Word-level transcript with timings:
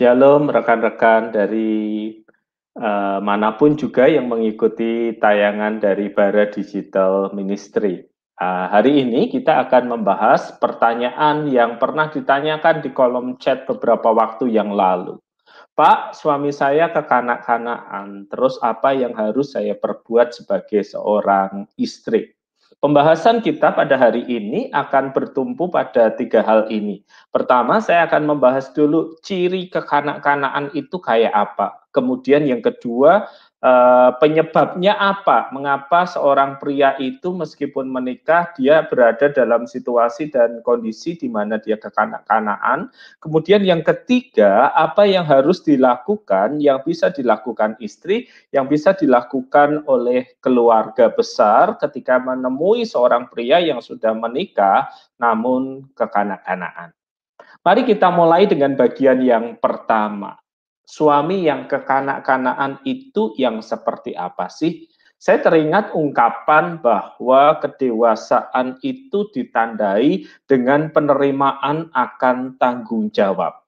Shalom 0.00 0.48
rekan-rekan 0.48 1.28
dari 1.28 2.08
uh, 2.80 3.20
mana 3.20 3.52
pun 3.60 3.76
juga 3.76 4.08
yang 4.08 4.32
mengikuti 4.32 5.12
tayangan 5.20 5.76
dari 5.76 6.08
Bara 6.08 6.48
Digital 6.48 7.28
Ministry. 7.36 8.08
Uh, 8.40 8.64
hari 8.72 9.04
ini 9.04 9.28
kita 9.28 9.60
akan 9.68 9.92
membahas 9.92 10.56
pertanyaan 10.56 11.52
yang 11.52 11.76
pernah 11.76 12.08
ditanyakan 12.08 12.80
di 12.80 12.96
kolom 12.96 13.36
chat 13.36 13.68
beberapa 13.68 14.08
waktu 14.16 14.48
yang 14.48 14.72
lalu. 14.72 15.20
Pak, 15.76 16.16
suami 16.16 16.48
saya 16.48 16.88
kekanak-kanakan, 16.96 18.24
terus 18.32 18.56
apa 18.64 18.96
yang 18.96 19.12
harus 19.12 19.52
saya 19.52 19.76
perbuat 19.76 20.32
sebagai 20.32 20.80
seorang 20.80 21.68
istri? 21.76 22.39
Pembahasan 22.80 23.44
kita 23.44 23.76
pada 23.76 23.92
hari 24.00 24.24
ini 24.24 24.72
akan 24.72 25.12
bertumpu 25.12 25.68
pada 25.68 26.16
tiga 26.16 26.40
hal 26.40 26.64
ini. 26.72 27.04
Pertama, 27.28 27.76
saya 27.76 28.08
akan 28.08 28.24
membahas 28.24 28.72
dulu 28.72 29.20
ciri 29.20 29.68
kekanak-kanaan 29.68 30.72
itu 30.72 30.96
kayak 30.96 31.28
apa. 31.28 31.76
Kemudian 31.92 32.48
yang 32.48 32.64
kedua, 32.64 33.28
Uh, 33.60 34.16
penyebabnya 34.16 34.96
apa? 34.96 35.52
Mengapa 35.52 36.08
seorang 36.08 36.56
pria 36.56 36.96
itu 36.96 37.36
meskipun 37.36 37.92
menikah 37.92 38.48
dia 38.56 38.88
berada 38.88 39.28
dalam 39.28 39.68
situasi 39.68 40.32
dan 40.32 40.64
kondisi 40.64 41.12
di 41.20 41.28
mana 41.28 41.60
dia 41.60 41.76
kekanak-kanaan? 41.76 42.88
Kemudian 43.20 43.60
yang 43.60 43.84
ketiga, 43.84 44.72
apa 44.72 45.04
yang 45.04 45.28
harus 45.28 45.60
dilakukan 45.60 46.56
yang 46.56 46.80
bisa 46.80 47.12
dilakukan 47.12 47.76
istri, 47.84 48.32
yang 48.48 48.64
bisa 48.64 48.96
dilakukan 48.96 49.84
oleh 49.84 50.24
keluarga 50.40 51.12
besar 51.12 51.76
ketika 51.84 52.16
menemui 52.16 52.88
seorang 52.88 53.28
pria 53.28 53.60
yang 53.60 53.84
sudah 53.84 54.16
menikah 54.16 54.88
namun 55.20 55.84
kekanak-kanaan? 56.00 56.96
Mari 57.60 57.84
kita 57.84 58.08
mulai 58.08 58.48
dengan 58.48 58.72
bagian 58.72 59.20
yang 59.20 59.60
pertama 59.60 60.40
suami 60.90 61.46
yang 61.46 61.70
kekanak-kanaan 61.70 62.82
itu 62.82 63.30
yang 63.38 63.62
seperti 63.62 64.18
apa 64.18 64.50
sih? 64.50 64.90
Saya 65.20 65.38
teringat 65.38 65.94
ungkapan 65.94 66.80
bahwa 66.80 67.60
kedewasaan 67.62 68.80
itu 68.82 69.28
ditandai 69.30 70.26
dengan 70.48 70.90
penerimaan 70.90 71.92
akan 71.94 72.56
tanggung 72.58 73.12
jawab. 73.14 73.62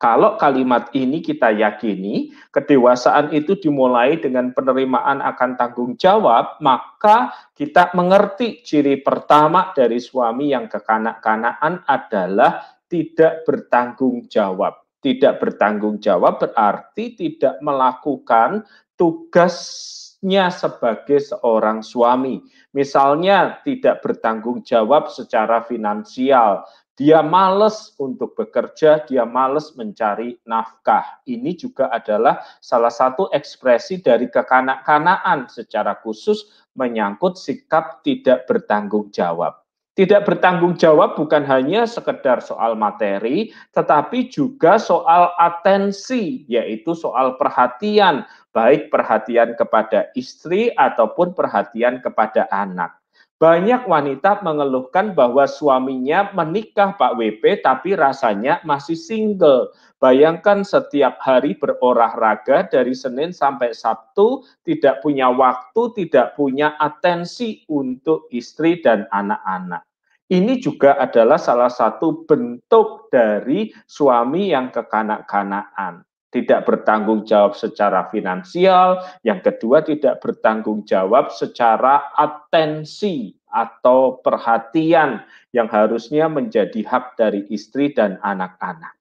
Kalau 0.00 0.36
kalimat 0.40 0.88
ini 0.96 1.20
kita 1.20 1.52
yakini, 1.56 2.32
kedewasaan 2.52 3.32
itu 3.36 3.56
dimulai 3.56 4.16
dengan 4.16 4.52
penerimaan 4.52 5.20
akan 5.20 5.60
tanggung 5.60 5.92
jawab, 5.96 6.56
maka 6.64 7.32
kita 7.52 7.92
mengerti 7.96 8.64
ciri 8.64 9.00
pertama 9.00 9.72
dari 9.76 10.00
suami 10.00 10.52
yang 10.52 10.68
kekanak-kanaan 10.72 11.84
adalah 11.84 12.64
tidak 12.88 13.44
bertanggung 13.44 14.24
jawab 14.28 14.89
tidak 15.00 15.40
bertanggung 15.40 16.00
jawab 16.00 16.40
berarti 16.40 17.16
tidak 17.16 17.56
melakukan 17.64 18.64
tugasnya 19.00 20.52
sebagai 20.52 21.24
seorang 21.24 21.80
suami. 21.80 22.44
Misalnya 22.76 23.60
tidak 23.64 24.04
bertanggung 24.04 24.60
jawab 24.60 25.08
secara 25.08 25.64
finansial, 25.64 26.68
dia 27.00 27.24
males 27.24 27.96
untuk 27.96 28.36
bekerja, 28.36 29.00
dia 29.08 29.24
males 29.24 29.72
mencari 29.72 30.36
nafkah. 30.44 31.24
Ini 31.24 31.56
juga 31.56 31.88
adalah 31.88 32.44
salah 32.60 32.92
satu 32.92 33.32
ekspresi 33.32 34.04
dari 34.04 34.28
kekanak-kanaan 34.28 35.48
secara 35.48 35.96
khusus 36.04 36.68
menyangkut 36.76 37.40
sikap 37.40 38.04
tidak 38.04 38.44
bertanggung 38.44 39.08
jawab. 39.16 39.64
Tidak 40.00 40.24
bertanggung 40.24 40.80
jawab 40.80 41.12
bukan 41.20 41.44
hanya 41.44 41.84
sekedar 41.84 42.40
soal 42.40 42.72
materi, 42.72 43.52
tetapi 43.76 44.32
juga 44.32 44.80
soal 44.80 45.28
atensi, 45.36 46.48
yaitu 46.48 46.96
soal 46.96 47.36
perhatian, 47.36 48.24
baik 48.56 48.88
perhatian 48.88 49.52
kepada 49.60 50.08
istri 50.16 50.72
ataupun 50.72 51.36
perhatian 51.36 52.00
kepada 52.00 52.48
anak. 52.48 52.96
Banyak 53.36 53.84
wanita 53.84 54.40
mengeluhkan 54.40 55.12
bahwa 55.12 55.44
suaminya 55.44 56.32
menikah 56.32 56.96
Pak 56.96 57.20
WP 57.20 57.60
tapi 57.60 57.92
rasanya 57.92 58.64
masih 58.64 58.96
single. 58.96 59.68
Bayangkan 60.00 60.64
setiap 60.64 61.20
hari 61.20 61.60
berolahraga 61.60 62.64
dari 62.72 62.96
Senin 62.96 63.36
sampai 63.36 63.76
Sabtu, 63.76 64.48
tidak 64.64 65.04
punya 65.04 65.28
waktu, 65.28 65.92
tidak 65.92 66.40
punya 66.40 66.72
atensi 66.80 67.68
untuk 67.68 68.32
istri 68.32 68.80
dan 68.80 69.04
anak-anak. 69.12 69.89
Ini 70.30 70.62
juga 70.62 70.94
adalah 70.94 71.42
salah 71.42 71.66
satu 71.66 72.22
bentuk 72.22 73.10
dari 73.10 73.74
suami 73.90 74.54
yang 74.54 74.70
kekanak-kanaan. 74.70 76.06
Tidak 76.30 76.62
bertanggung 76.62 77.26
jawab 77.26 77.58
secara 77.58 78.06
finansial, 78.14 79.02
yang 79.26 79.42
kedua 79.42 79.82
tidak 79.82 80.22
bertanggung 80.22 80.86
jawab 80.86 81.34
secara 81.34 82.14
atensi 82.14 83.34
atau 83.50 84.22
perhatian 84.22 85.26
yang 85.50 85.66
harusnya 85.66 86.30
menjadi 86.30 86.86
hak 86.86 87.18
dari 87.18 87.42
istri 87.50 87.90
dan 87.90 88.22
anak-anak. 88.22 88.94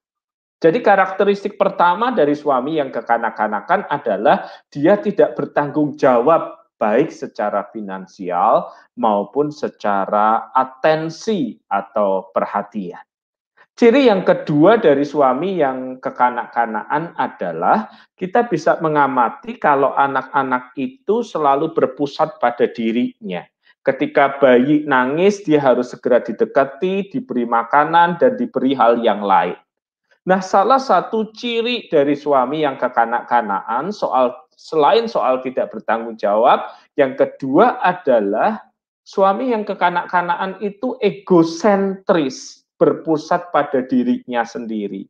Jadi 0.59 0.83
karakteristik 0.83 1.55
pertama 1.55 2.11
dari 2.11 2.35
suami 2.35 2.81
yang 2.81 2.91
kekanak-kanakan 2.91 3.87
adalah 3.87 4.49
dia 4.67 4.99
tidak 4.99 5.37
bertanggung 5.37 5.95
jawab 5.95 6.58
baik 6.79 7.11
secara 7.11 7.67
finansial 7.69 8.71
maupun 8.95 9.51
secara 9.51 10.49
atensi 10.55 11.59
atau 11.67 12.31
perhatian. 12.31 13.03
Ciri 13.79 14.11
yang 14.11 14.27
kedua 14.27 14.75
dari 14.75 15.07
suami 15.07 15.55
yang 15.55 16.03
kekanak-kanaan 16.03 17.15
adalah 17.15 17.87
kita 18.19 18.43
bisa 18.51 18.75
mengamati 18.83 19.55
kalau 19.55 19.95
anak-anak 19.95 20.75
itu 20.75 21.23
selalu 21.23 21.71
berpusat 21.71 22.43
pada 22.43 22.67
dirinya. 22.67 23.39
Ketika 23.87 24.35
bayi 24.43 24.83
nangis, 24.83 25.39
dia 25.47 25.63
harus 25.63 25.95
segera 25.95 26.19
didekati, 26.19 27.07
diberi 27.07 27.47
makanan, 27.47 28.19
dan 28.19 28.35
diberi 28.35 28.75
hal 28.75 28.99
yang 28.99 29.23
lain. 29.23 29.55
Nah, 30.27 30.43
salah 30.43 30.83
satu 30.83 31.31
ciri 31.31 31.87
dari 31.87 32.19
suami 32.19 32.67
yang 32.67 32.75
kekanak-kanaan 32.75 33.95
soal 33.95 34.35
selain 34.59 35.07
soal 35.07 35.39
tidak 35.39 35.71
bertanggung 35.71 36.19
jawab, 36.19 36.67
yang 36.99 37.15
kedua 37.15 37.79
adalah 37.79 38.59
suami 39.07 39.55
yang 39.55 39.63
kekanak-kanaan 39.63 40.59
itu 40.59 40.99
egosentris, 40.99 42.67
berpusat 42.75 43.55
pada 43.55 43.79
dirinya 43.87 44.43
sendiri. 44.43 45.07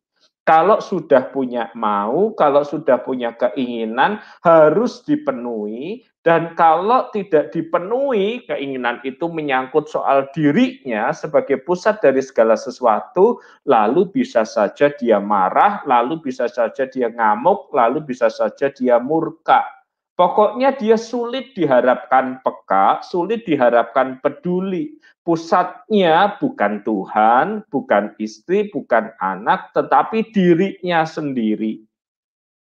Kalau 0.50 0.82
sudah 0.82 1.30
punya 1.30 1.70
mau, 1.78 2.34
kalau 2.34 2.66
sudah 2.66 2.98
punya 3.06 3.38
keinginan, 3.38 4.18
harus 4.42 5.06
dipenuhi, 5.06 6.10
dan 6.26 6.58
kalau 6.58 7.06
tidak 7.14 7.54
dipenuhi, 7.54 8.42
keinginan 8.50 8.98
itu 9.06 9.30
menyangkut 9.30 9.86
soal 9.86 10.26
dirinya 10.34 11.14
sebagai 11.14 11.62
pusat 11.62 12.02
dari 12.02 12.26
segala 12.26 12.58
sesuatu, 12.58 13.38
lalu 13.70 14.10
bisa 14.10 14.42
saja 14.42 14.90
dia 14.98 15.22
marah, 15.22 15.86
lalu 15.86 16.18
bisa 16.18 16.50
saja 16.50 16.90
dia 16.90 17.14
ngamuk, 17.14 17.70
lalu 17.70 18.02
bisa 18.02 18.26
saja 18.26 18.74
dia 18.74 18.98
murka. 18.98 19.79
Pokoknya 20.20 20.76
dia 20.76 21.00
sulit 21.00 21.56
diharapkan 21.56 22.44
peka, 22.44 23.00
sulit 23.08 23.48
diharapkan 23.48 24.20
peduli 24.20 25.00
pusatnya 25.24 26.42
bukan 26.44 26.84
Tuhan, 26.84 27.64
bukan 27.72 28.12
istri, 28.20 28.68
bukan 28.68 29.16
anak, 29.24 29.72
tetapi 29.72 30.28
dirinya 30.36 31.08
sendiri. 31.08 31.88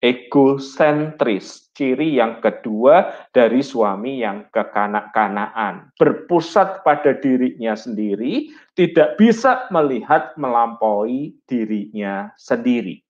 Egosentris, 0.04 1.72
ciri 1.76 2.16
yang 2.20 2.40
kedua 2.40 3.12
dari 3.36 3.60
suami 3.60 4.24
yang 4.24 4.48
kekanak-kanaan. 4.52 5.92
Berpusat 6.00 6.84
pada 6.88 7.16
dirinya 7.20 7.76
sendiri, 7.76 8.52
tidak 8.76 9.20
bisa 9.20 9.68
melihat 9.68 10.32
melampaui 10.40 11.36
dirinya 11.48 12.32
sendiri. 12.40 13.03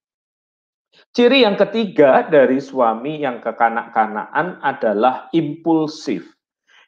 Ciri 1.13 1.45
yang 1.45 1.57
ketiga 1.57 2.25
dari 2.29 2.57
suami 2.57 3.21
yang 3.21 3.41
kekanak-kanaan 3.41 4.61
adalah 4.61 5.29
impulsif 5.33 6.33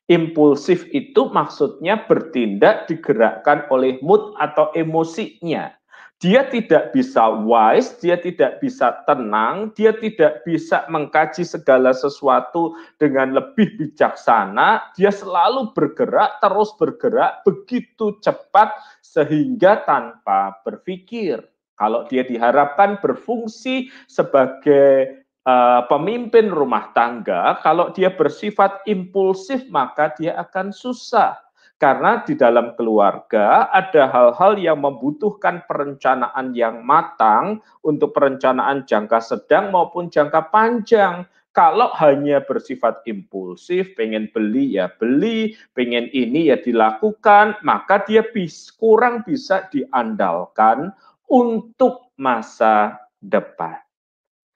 Impulsif 0.06 0.86
itu 0.94 1.34
maksudnya 1.34 2.06
bertindak 2.06 2.86
digerakkan 2.86 3.66
oleh 3.74 3.98
mood 4.06 4.38
atau 4.38 4.70
emosinya. 4.78 5.74
Dia 6.22 6.46
tidak 6.48 6.94
bisa 6.94 7.26
wise, 7.42 7.98
dia 8.00 8.16
tidak 8.22 8.62
bisa 8.62 9.02
tenang, 9.10 9.74
dia 9.74 9.92
tidak 9.98 10.46
bisa 10.46 10.86
mengkaji 10.94 11.42
segala 11.42 11.90
sesuatu 11.92 12.78
dengan 13.02 13.34
lebih 13.34 13.82
bijaksana. 13.82 14.94
Dia 14.94 15.10
selalu 15.10 15.74
bergerak, 15.74 16.38
terus 16.38 16.70
bergerak 16.78 17.42
begitu 17.42 18.16
cepat 18.22 18.78
sehingga 19.02 19.84
tanpa 19.90 20.62
berpikir. 20.62 21.42
Kalau 21.76 22.08
dia 22.08 22.24
diharapkan 22.24 23.00
berfungsi 23.04 23.92
sebagai 24.08 25.24
uh, 25.44 25.84
pemimpin 25.92 26.52
rumah 26.52 26.92
tangga, 26.96 27.60
kalau 27.60 27.92
dia 27.92 28.12
bersifat 28.12 28.84
impulsif, 28.88 29.68
maka 29.68 30.16
dia 30.16 30.36
akan 30.40 30.72
susah. 30.72 31.36
Karena 31.76 32.24
di 32.24 32.40
dalam 32.40 32.72
keluarga 32.80 33.68
ada 33.68 34.08
hal-hal 34.08 34.56
yang 34.56 34.80
membutuhkan 34.80 35.68
perencanaan 35.68 36.56
yang 36.56 36.88
matang 36.88 37.60
untuk 37.84 38.16
perencanaan 38.16 38.88
jangka 38.88 39.20
sedang 39.20 39.76
maupun 39.76 40.08
jangka 40.08 40.56
panjang. 40.56 41.28
Kalau 41.52 41.92
hanya 42.00 42.44
bersifat 42.44 43.04
impulsif, 43.08 43.92
pengen 43.96 44.32
beli 44.32 44.76
ya 44.76 44.92
beli, 45.00 45.56
pengen 45.76 46.08
ini 46.16 46.52
ya 46.52 46.60
dilakukan, 46.60 47.60
maka 47.64 48.04
dia 48.08 48.24
bis, 48.24 48.72
kurang 48.76 49.24
bisa 49.28 49.68
diandalkan 49.72 50.96
untuk 51.30 52.14
masa 52.16 53.00
depan. 53.20 53.82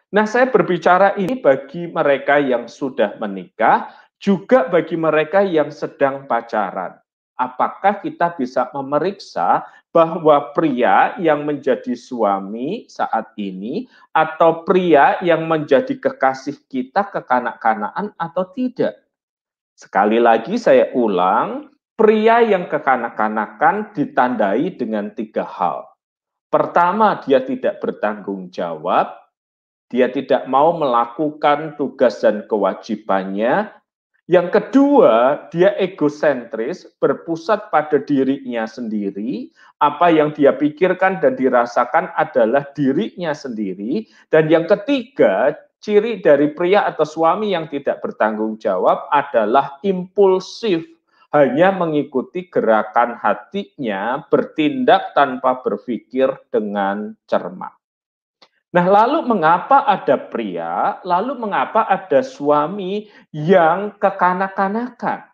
Nah, 0.10 0.25
saya 0.25 0.50
berbicara 0.50 1.13
ini 1.21 1.38
bagi 1.38 1.86
mereka 1.86 2.42
yang 2.42 2.66
sudah 2.66 3.18
menikah, 3.21 3.94
juga 4.18 4.66
bagi 4.66 4.98
mereka 4.98 5.45
yang 5.45 5.69
sedang 5.69 6.25
pacaran. 6.25 6.98
Apakah 7.39 8.04
kita 8.04 8.36
bisa 8.36 8.68
memeriksa 8.75 9.63
bahwa 9.95 10.51
pria 10.51 11.16
yang 11.18 11.48
menjadi 11.48 11.95
suami 11.95 12.86
saat 12.92 13.31
ini 13.39 13.88
atau 14.12 14.68
pria 14.68 15.18
yang 15.24 15.48
menjadi 15.48 15.95
kekasih 15.95 16.68
kita 16.68 17.07
kekanak-kanaan 17.10 18.12
atau 18.19 18.44
tidak? 18.51 19.07
Sekali 19.80 20.19
lagi 20.19 20.60
saya 20.60 20.92
ulang, 20.92 21.72
pria 21.95 22.44
yang 22.44 22.68
kekanak-kanakan 22.68 23.95
ditandai 23.95 24.75
dengan 24.75 25.15
tiga 25.15 25.48
hal. 25.48 25.88
Pertama, 26.50 27.22
dia 27.22 27.46
tidak 27.46 27.78
bertanggung 27.78 28.50
jawab, 28.50 29.13
dia 29.90 30.10
tidak 30.10 30.50
mau 30.50 30.74
melakukan 30.74 31.78
tugas 31.78 32.25
dan 32.25 32.46
kewajibannya. 32.50 33.69
Yang 34.30 34.48
kedua, 34.62 35.46
dia 35.50 35.74
egosentris, 35.78 36.86
berpusat 37.01 37.74
pada 37.74 37.98
dirinya 37.98 38.69
sendiri. 38.69 39.50
Apa 39.81 40.13
yang 40.13 40.34
dia 40.34 40.54
pikirkan 40.54 41.18
dan 41.18 41.34
dirasakan 41.34 42.13
adalah 42.13 42.69
dirinya 42.78 43.34
sendiri. 43.34 44.06
Dan 44.30 44.50
yang 44.50 44.69
ketiga, 44.69 45.57
ciri 45.81 46.22
dari 46.22 46.54
pria 46.54 46.86
atau 46.86 47.10
suami 47.10 47.57
yang 47.57 47.66
tidak 47.74 48.06
bertanggung 48.06 48.62
jawab 48.62 49.10
adalah 49.10 49.81
impulsif 49.81 50.86
hanya 51.29 51.69
mengikuti 51.69 52.49
gerakan 52.49 53.17
hatinya, 53.21 54.25
bertindak 54.29 55.13
tanpa 55.13 55.61
berpikir 55.61 56.33
dengan 56.49 57.13
cermat. 57.29 57.73
Nah, 58.69 58.85
lalu 58.85 59.25
mengapa 59.25 59.81
ada 59.85 60.17
pria, 60.29 61.01
lalu 61.01 61.37
mengapa 61.37 61.89
ada 61.89 62.21
suami 62.21 63.09
yang 63.33 63.97
kekanak-kanakan? 63.97 65.25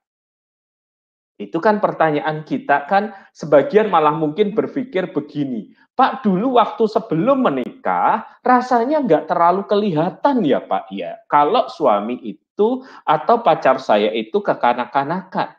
Itu 1.35 1.59
kan 1.59 1.83
pertanyaan 1.83 2.47
kita 2.47 2.87
kan 2.87 3.11
sebagian 3.35 3.91
malah 3.91 4.15
mungkin 4.15 4.55
berpikir 4.55 5.11
begini, 5.11 5.75
Pak 5.95 6.27
dulu 6.27 6.59
waktu 6.59 6.91
sebelum 6.91 7.43
menikah 7.43 8.23
rasanya 8.43 9.03
nggak 9.03 9.31
terlalu 9.31 9.63
kelihatan 9.67 10.43
ya 10.43 10.63
Pak 10.63 10.91
ya, 10.91 11.19
kalau 11.31 11.67
suami 11.67 12.19
itu 12.23 12.83
atau 13.03 13.43
pacar 13.43 13.79
saya 13.83 14.11
itu 14.15 14.39
kekanak-kanakan. 14.39 15.55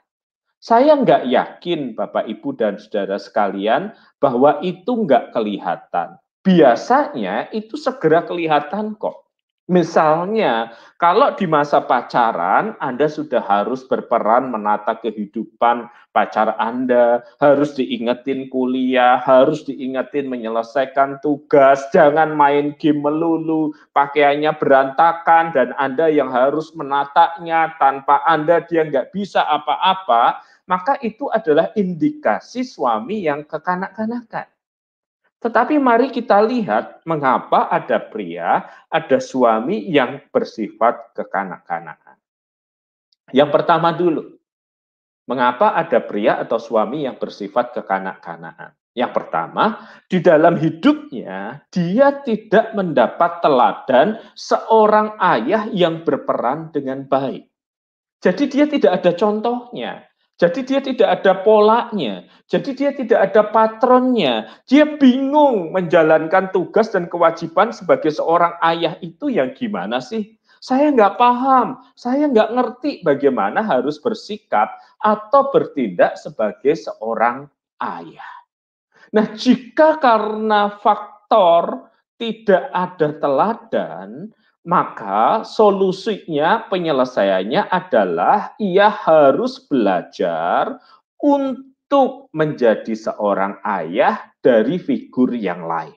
Saya 0.66 0.98
nggak 0.98 1.30
yakin 1.30 1.94
Bapak 1.94 2.26
Ibu 2.26 2.58
dan 2.58 2.74
saudara 2.74 3.22
sekalian 3.22 3.94
bahwa 4.18 4.58
itu 4.66 5.06
nggak 5.06 5.30
kelihatan. 5.30 6.18
Biasanya 6.42 7.46
itu 7.54 7.78
segera 7.78 8.26
kelihatan 8.26 8.98
kok. 8.98 9.30
Misalnya, 9.70 10.74
kalau 10.98 11.34
di 11.38 11.46
masa 11.46 11.82
pacaran, 11.82 12.74
Anda 12.82 13.06
sudah 13.06 13.42
harus 13.46 13.86
berperan 13.86 14.50
menata 14.50 14.98
kehidupan 14.98 15.86
pacar 16.16 16.56
Anda, 16.56 17.20
harus 17.42 17.76
diingetin 17.76 18.48
kuliah, 18.48 19.20
harus 19.20 19.66
diingetin 19.68 20.32
menyelesaikan 20.32 21.20
tugas, 21.20 21.82
jangan 21.92 22.32
main 22.32 22.72
game 22.80 23.04
melulu, 23.04 23.76
pakaiannya 23.92 24.54
berantakan, 24.56 25.52
dan 25.52 25.76
Anda 25.76 26.08
yang 26.08 26.32
harus 26.32 26.70
menatanya 26.72 27.76
tanpa 27.76 28.24
Anda 28.24 28.64
dia 28.64 28.88
nggak 28.88 29.12
bisa 29.12 29.44
apa-apa, 29.44 30.40
maka 30.66 30.98
itu 31.02 31.30
adalah 31.30 31.70
indikasi 31.78 32.66
suami 32.66 33.22
yang 33.26 33.46
kekanak-kanakan. 33.46 34.50
Tetapi 35.38 35.78
mari 35.78 36.10
kita 36.10 36.42
lihat 36.42 37.06
mengapa 37.06 37.70
ada 37.70 38.02
pria, 38.02 38.66
ada 38.90 39.18
suami 39.22 39.86
yang 39.86 40.18
bersifat 40.34 41.14
kekanak-kanakan. 41.14 42.18
Yang 43.30 43.50
pertama 43.54 43.94
dulu, 43.94 44.38
mengapa 45.30 45.74
ada 45.74 46.02
pria 46.02 46.42
atau 46.42 46.58
suami 46.58 47.06
yang 47.06 47.18
bersifat 47.18 47.74
kekanak-kanakan? 47.78 48.74
Yang 48.96 49.12
pertama, 49.12 49.92
di 50.08 50.24
dalam 50.24 50.56
hidupnya 50.56 51.68
dia 51.68 52.16
tidak 52.24 52.72
mendapat 52.72 53.44
teladan 53.44 54.16
seorang 54.32 55.20
ayah 55.20 55.68
yang 55.68 56.00
berperan 56.00 56.72
dengan 56.72 57.04
baik. 57.04 57.44
Jadi 58.24 58.48
dia 58.48 58.64
tidak 58.64 59.04
ada 59.04 59.12
contohnya. 59.12 60.05
Jadi 60.36 60.68
dia 60.68 60.84
tidak 60.84 61.08
ada 61.20 61.32
polanya, 61.40 62.28
jadi 62.44 62.70
dia 62.76 62.90
tidak 62.92 63.32
ada 63.32 63.48
patronnya. 63.48 64.44
Dia 64.68 64.84
bingung 65.00 65.72
menjalankan 65.72 66.52
tugas 66.52 66.92
dan 66.92 67.08
kewajiban 67.08 67.72
sebagai 67.72 68.12
seorang 68.12 68.52
ayah 68.60 69.00
itu 69.00 69.32
yang 69.32 69.56
gimana 69.56 69.96
sih? 69.96 70.36
Saya 70.60 70.92
nggak 70.92 71.16
paham, 71.16 71.80
saya 71.96 72.28
nggak 72.28 72.52
ngerti 72.52 73.00
bagaimana 73.00 73.64
harus 73.64 73.96
bersikap 73.96 74.76
atau 75.00 75.48
bertindak 75.48 76.20
sebagai 76.20 76.76
seorang 76.76 77.48
ayah. 77.80 78.36
Nah, 79.16 79.32
jika 79.32 79.96
karena 79.96 80.76
faktor 80.84 81.88
tidak 82.20 82.68
ada 82.76 83.08
teladan, 83.16 84.08
maka 84.66 85.46
solusinya, 85.46 86.66
penyelesaiannya 86.66 87.70
adalah 87.70 88.58
ia 88.58 88.90
harus 88.90 89.62
belajar 89.62 90.82
untuk 91.22 92.26
menjadi 92.34 92.92
seorang 92.98 93.62
ayah 93.62 94.26
dari 94.42 94.82
figur 94.82 95.30
yang 95.38 95.70
lain. 95.70 95.94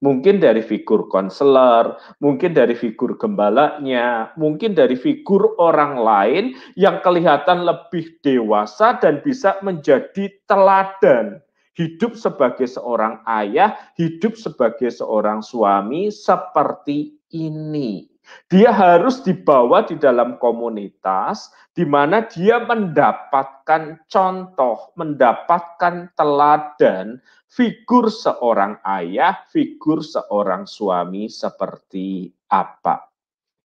Mungkin 0.00 0.36
dari 0.36 0.60
figur 0.60 1.08
konselor, 1.08 1.96
mungkin 2.20 2.52
dari 2.52 2.76
figur 2.76 3.16
gembalanya, 3.16 4.32
mungkin 4.36 4.76
dari 4.76 4.96
figur 5.00 5.56
orang 5.56 5.96
lain 5.96 6.44
yang 6.76 7.00
kelihatan 7.00 7.64
lebih 7.64 8.12
dewasa 8.20 9.00
dan 9.00 9.24
bisa 9.24 9.56
menjadi 9.64 10.28
teladan 10.44 11.40
hidup 11.74 12.20
sebagai 12.20 12.68
seorang 12.68 13.20
ayah, 13.26 13.76
hidup 13.96 14.36
sebagai 14.36 14.92
seorang 14.92 15.40
suami 15.40 16.12
seperti 16.12 17.16
ini. 17.34 18.06
Dia 18.48 18.72
harus 18.72 19.20
dibawa 19.20 19.84
di 19.84 20.00
dalam 20.00 20.40
komunitas 20.40 21.52
di 21.76 21.84
mana 21.84 22.24
dia 22.24 22.62
mendapatkan 22.62 24.00
contoh, 24.08 24.94
mendapatkan 24.96 26.08
teladan 26.16 27.20
figur 27.50 28.08
seorang 28.08 28.80
ayah, 28.86 29.44
figur 29.52 30.00
seorang 30.00 30.64
suami 30.64 31.28
seperti 31.28 32.32
apa. 32.48 33.12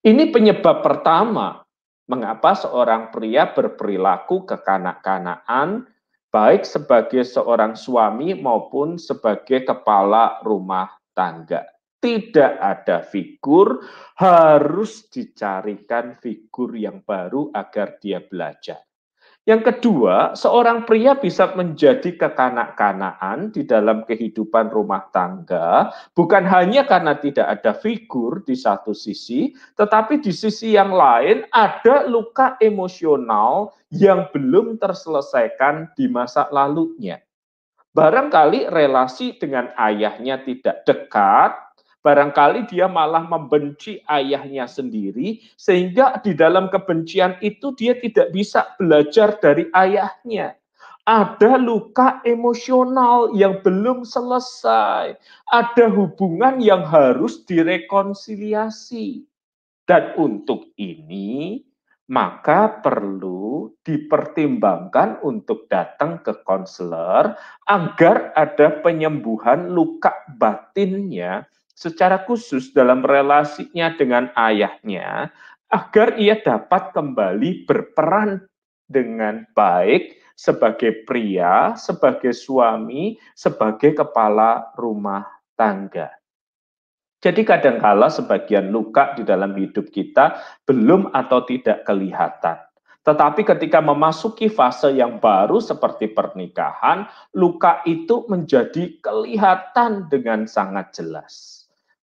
Ini 0.04 0.28
penyebab 0.28 0.84
pertama 0.84 1.64
mengapa 2.10 2.58
seorang 2.58 3.16
pria 3.16 3.48
berperilaku 3.56 4.44
kekanak-kanaan 4.44 5.88
baik 6.36 6.68
sebagai 6.68 7.24
seorang 7.24 7.80
suami 7.80 8.36
maupun 8.36 9.00
sebagai 9.00 9.64
kepala 9.64 10.42
rumah 10.44 11.00
tangga 11.16 11.79
tidak 12.00 12.56
ada 12.60 13.04
figur, 13.04 13.84
harus 14.16 15.08
dicarikan 15.12 16.16
figur 16.20 16.76
yang 16.76 17.04
baru 17.04 17.52
agar 17.52 18.00
dia 18.00 18.24
belajar. 18.24 18.90
Yang 19.48 19.72
kedua, 19.74 20.38
seorang 20.38 20.86
pria 20.86 21.18
bisa 21.18 21.50
menjadi 21.58 22.14
kekanak-kanaan 22.22 23.50
di 23.50 23.66
dalam 23.66 24.06
kehidupan 24.06 24.70
rumah 24.70 25.10
tangga, 25.10 25.90
bukan 26.14 26.46
hanya 26.46 26.86
karena 26.86 27.18
tidak 27.18 27.58
ada 27.58 27.74
figur 27.74 28.46
di 28.46 28.54
satu 28.54 28.94
sisi, 28.94 29.50
tetapi 29.74 30.22
di 30.22 30.30
sisi 30.30 30.78
yang 30.78 30.94
lain 30.94 31.50
ada 31.50 32.06
luka 32.06 32.62
emosional 32.62 33.74
yang 33.90 34.30
belum 34.30 34.78
terselesaikan 34.78 35.98
di 35.98 36.06
masa 36.06 36.46
lalunya. 36.54 37.18
Barangkali 37.90 38.70
relasi 38.70 39.34
dengan 39.42 39.74
ayahnya 39.82 40.46
tidak 40.46 40.86
dekat, 40.86 41.58
Barangkali 42.00 42.64
dia 42.72 42.88
malah 42.88 43.28
membenci 43.28 44.00
ayahnya 44.08 44.72
sendiri, 44.72 45.44
sehingga 45.60 46.16
di 46.24 46.32
dalam 46.32 46.72
kebencian 46.72 47.36
itu 47.44 47.76
dia 47.76 47.92
tidak 48.00 48.32
bisa 48.32 48.72
belajar 48.80 49.36
dari 49.44 49.68
ayahnya. 49.76 50.56
Ada 51.04 51.60
luka 51.60 52.24
emosional 52.24 53.36
yang 53.36 53.60
belum 53.66 54.08
selesai, 54.08 55.18
ada 55.52 55.86
hubungan 55.92 56.64
yang 56.64 56.88
harus 56.88 57.44
direkonsiliasi, 57.44 59.26
dan 59.90 60.14
untuk 60.16 60.70
ini 60.78 61.66
maka 62.10 62.82
perlu 62.82 63.70
dipertimbangkan 63.86 65.22
untuk 65.22 65.70
datang 65.70 66.18
ke 66.26 66.42
konselor 66.42 67.38
agar 67.70 68.34
ada 68.34 68.82
penyembuhan 68.82 69.70
luka 69.70 70.14
batinnya 70.42 71.46
secara 71.80 72.28
khusus 72.28 72.76
dalam 72.76 73.00
relasinya 73.08 73.96
dengan 73.96 74.28
ayahnya 74.36 75.32
agar 75.72 76.20
ia 76.20 76.36
dapat 76.36 76.92
kembali 76.92 77.64
berperan 77.64 78.44
dengan 78.84 79.48
baik 79.56 80.20
sebagai 80.36 81.08
pria, 81.08 81.80
sebagai 81.80 82.36
suami, 82.36 83.16
sebagai 83.32 83.96
kepala 83.96 84.76
rumah 84.76 85.24
tangga. 85.56 86.12
Jadi 87.20 87.48
kadangkala 87.48 88.12
sebagian 88.12 88.72
luka 88.72 89.16
di 89.16 89.24
dalam 89.24 89.56
hidup 89.56 89.92
kita 89.92 90.40
belum 90.68 91.12
atau 91.16 91.44
tidak 91.48 91.88
kelihatan. 91.88 92.60
Tetapi 93.04 93.44
ketika 93.48 93.80
memasuki 93.80 94.52
fase 94.52 94.96
yang 94.96 95.20
baru 95.20 95.60
seperti 95.64 96.12
pernikahan, 96.12 97.08
luka 97.36 97.84
itu 97.84 98.28
menjadi 98.28 99.00
kelihatan 99.04 100.08
dengan 100.08 100.48
sangat 100.48 100.96
jelas 100.96 101.59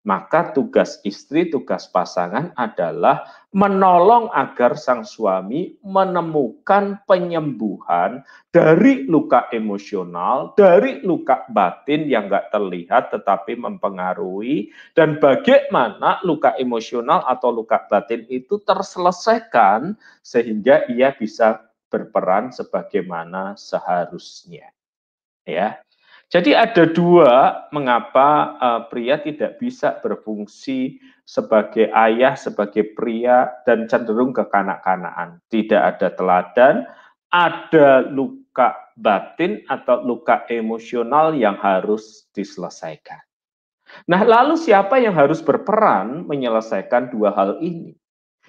maka 0.07 0.55
tugas 0.55 1.03
istri, 1.03 1.51
tugas 1.51 1.91
pasangan 1.91 2.55
adalah 2.55 3.27
menolong 3.51 4.31
agar 4.31 4.79
sang 4.79 5.03
suami 5.03 5.75
menemukan 5.83 7.03
penyembuhan 7.11 8.23
dari 8.55 9.03
luka 9.11 9.51
emosional, 9.51 10.55
dari 10.55 11.03
luka 11.03 11.43
batin 11.51 12.07
yang 12.07 12.31
nggak 12.31 12.55
terlihat 12.55 13.11
tetapi 13.11 13.59
mempengaruhi, 13.59 14.71
dan 14.95 15.19
bagaimana 15.19 16.23
luka 16.23 16.55
emosional 16.55 17.27
atau 17.27 17.51
luka 17.51 17.83
batin 17.91 18.23
itu 18.31 18.63
terselesaikan 18.63 19.99
sehingga 20.23 20.87
ia 20.87 21.11
bisa 21.19 21.67
berperan 21.91 22.55
sebagaimana 22.55 23.59
seharusnya. 23.59 24.71
Ya, 25.47 25.79
jadi 26.26 26.59
ada 26.59 26.90
dua 26.90 27.64
mengapa 27.71 28.59
uh, 28.59 28.80
pria 28.90 29.14
tidak 29.23 29.62
bisa 29.62 30.02
berfungsi 30.02 30.99
sebagai 31.23 31.87
ayah, 31.95 32.35
sebagai 32.35 32.99
pria 32.99 33.54
dan 33.62 33.87
cenderung 33.87 34.35
kekanak-kanakan. 34.35 35.38
Tidak 35.47 35.78
ada 35.78 36.11
teladan, 36.11 36.83
ada 37.30 38.02
luka 38.11 38.75
batin 38.99 39.62
atau 39.71 40.02
luka 40.02 40.42
emosional 40.50 41.30
yang 41.38 41.54
harus 41.62 42.26
diselesaikan. 42.35 43.23
Nah, 44.11 44.26
lalu 44.26 44.59
siapa 44.59 44.99
yang 44.99 45.14
harus 45.14 45.38
berperan 45.38 46.26
menyelesaikan 46.26 47.06
dua 47.14 47.30
hal 47.38 47.62
ini? 47.62 47.95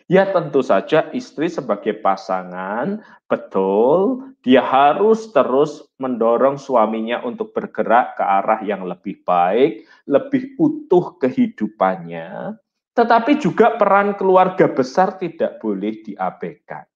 Ya 0.08 0.24
tentu 0.32 0.64
saja 0.64 1.12
istri 1.12 1.52
sebagai 1.52 2.00
pasangan, 2.00 3.04
betul, 3.28 4.24
dia 4.40 4.64
harus 4.64 5.36
terus 5.36 5.84
mendorong 6.00 6.56
suaminya 6.56 7.20
untuk 7.28 7.52
bergerak 7.52 8.16
ke 8.16 8.24
arah 8.24 8.64
yang 8.64 8.88
lebih 8.88 9.20
baik, 9.28 9.84
lebih 10.08 10.56
utuh 10.56 11.20
kehidupannya. 11.20 12.56
Tetapi 12.96 13.36
juga 13.36 13.76
peran 13.76 14.16
keluarga 14.16 14.72
besar 14.72 15.20
tidak 15.20 15.60
boleh 15.60 16.00
diabaikan. 16.00 16.88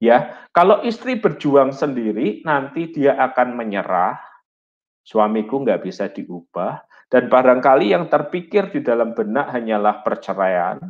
Ya, 0.00 0.48
kalau 0.56 0.80
istri 0.80 1.20
berjuang 1.20 1.76
sendiri, 1.76 2.40
nanti 2.48 2.88
dia 2.88 3.20
akan 3.20 3.52
menyerah. 3.52 4.16
Suamiku 5.04 5.60
nggak 5.60 5.84
bisa 5.84 6.08
diubah, 6.08 6.80
dan 7.12 7.28
barangkali 7.28 7.92
yang 7.92 8.08
terpikir 8.08 8.72
di 8.72 8.80
dalam 8.80 9.12
benak 9.12 9.52
hanyalah 9.52 10.00
perceraian, 10.02 10.80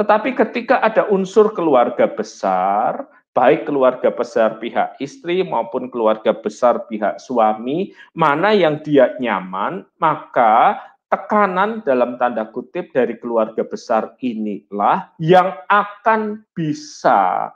tetapi 0.00 0.32
ketika 0.32 0.80
ada 0.80 1.04
unsur 1.12 1.52
keluarga 1.52 2.08
besar, 2.08 3.04
baik 3.36 3.68
keluarga 3.68 4.08
besar 4.08 4.56
pihak 4.56 4.96
istri 4.96 5.44
maupun 5.44 5.92
keluarga 5.92 6.32
besar 6.32 6.88
pihak 6.88 7.20
suami, 7.20 7.92
mana 8.16 8.56
yang 8.56 8.80
dia 8.80 9.12
nyaman, 9.20 9.84
maka 10.00 10.80
tekanan 11.12 11.84
dalam 11.84 12.16
tanda 12.16 12.48
kutip 12.48 12.96
dari 12.96 13.20
keluarga 13.20 13.60
besar 13.60 14.16
inilah 14.24 15.12
yang 15.20 15.52
akan 15.68 16.48
bisa 16.56 17.52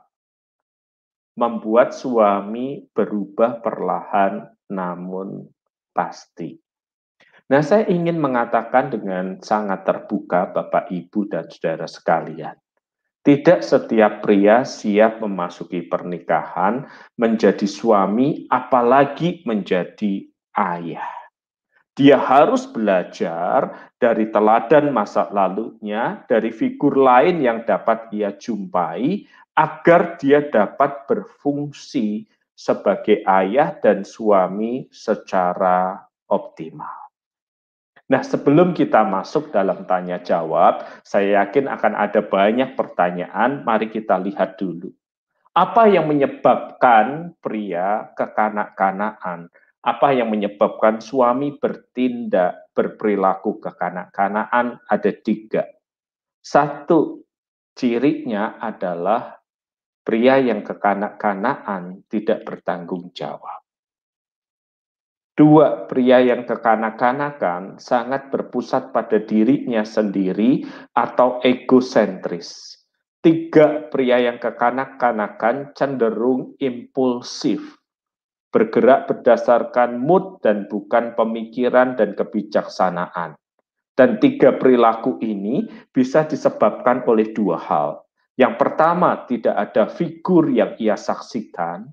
membuat 1.41 1.97
suami 1.97 2.85
berubah 2.93 3.65
perlahan 3.65 4.53
namun 4.69 5.49
pasti. 5.97 6.64
Nah, 7.45 7.61
saya 7.61 7.85
ingin 7.93 8.17
mengatakan 8.17 8.89
dengan 8.89 9.37
sangat 9.45 9.85
terbuka, 9.85 10.49
Bapak, 10.49 10.89
Ibu, 10.89 11.29
dan 11.29 11.45
saudara 11.53 11.85
sekalian, 11.85 12.57
tidak 13.21 13.61
setiap 13.61 14.25
pria 14.25 14.65
siap 14.65 15.21
memasuki 15.21 15.85
pernikahan 15.85 16.89
menjadi 17.21 17.69
suami, 17.69 18.49
apalagi 18.49 19.45
menjadi 19.45 20.25
ayah. 20.57 21.13
Dia 21.95 22.17
harus 22.17 22.65
belajar 22.65 23.93
dari 24.01 24.33
teladan 24.33 24.89
masa 24.91 25.29
lalunya, 25.29 26.25
dari 26.25 26.49
figur 26.49 26.97
lain 26.97 27.45
yang 27.45 27.63
dapat 27.69 28.09
ia 28.17 28.33
jumpai, 28.35 29.29
agar 29.53 30.17
dia 30.17 30.49
dapat 30.49 31.07
berfungsi 31.07 32.25
sebagai 32.57 33.21
ayah 33.29 33.77
dan 33.79 34.03
suami 34.03 34.89
secara 34.91 36.03
optimal. 36.33 37.04
Nah, 38.05 38.21
sebelum 38.21 38.77
kita 38.77 39.01
masuk 39.09 39.49
dalam 39.49 39.89
tanya 39.89 40.21
jawab, 40.21 40.85
saya 41.01 41.41
yakin 41.41 41.73
akan 41.73 41.97
ada 41.97 42.21
banyak 42.21 42.77
pertanyaan. 42.77 43.65
Mari 43.65 43.89
kita 43.89 44.21
lihat 44.21 44.61
dulu. 44.61 44.93
Apa 45.57 45.89
yang 45.89 46.13
menyebabkan 46.13 47.33
pria 47.41 48.13
kekanak-kanaan? 48.13 49.49
Apa 49.81 50.13
yang 50.13 50.29
menyebabkan 50.29 51.01
suami 51.01 51.57
bertindak, 51.57 52.69
berperilaku 52.77 53.57
kekanak-kanaan? 53.65 54.85
Ada 54.85 55.11
tiga. 55.25 55.65
Satu, 56.45 57.25
cirinya 57.73 58.61
adalah 58.61 59.41
pria 60.05 60.37
yang 60.45 60.61
kekanak-kanaan 60.61 62.05
tidak 62.13 62.45
bertanggung 62.45 63.17
jawab. 63.17 63.64
Dua, 65.35 65.91
pria 65.91 66.23
yang 66.23 66.47
kekanak-kanakan 66.47 67.83
sangat 67.83 68.31
berpusat 68.31 68.95
pada 68.95 69.19
dirinya 69.19 69.83
sendiri 69.83 70.63
atau 70.95 71.43
egosentris. 71.43 72.79
Tiga, 73.19 73.91
pria 73.91 74.23
yang 74.23 74.39
kekanak-kanakan 74.39 75.75
cenderung 75.75 76.55
impulsif, 76.63 77.83
bergerak 78.55 79.11
berdasarkan 79.11 79.99
mood 79.99 80.39
dan 80.39 80.71
bukan 80.71 81.19
pemikiran 81.19 81.99
dan 81.99 82.15
kebijaksanaan. 82.15 83.35
Dan 83.99 84.23
tiga 84.23 84.55
perilaku 84.55 85.19
ini 85.19 85.67
bisa 85.91 86.31
disebabkan 86.31 87.03
oleh 87.11 87.35
dua 87.35 87.59
hal. 87.59 88.07
Yang 88.39 88.55
pertama, 88.63 89.27
tidak 89.27 89.59
ada 89.59 89.91
figur 89.91 90.47
yang 90.47 90.79
ia 90.79 90.95
saksikan 90.95 91.91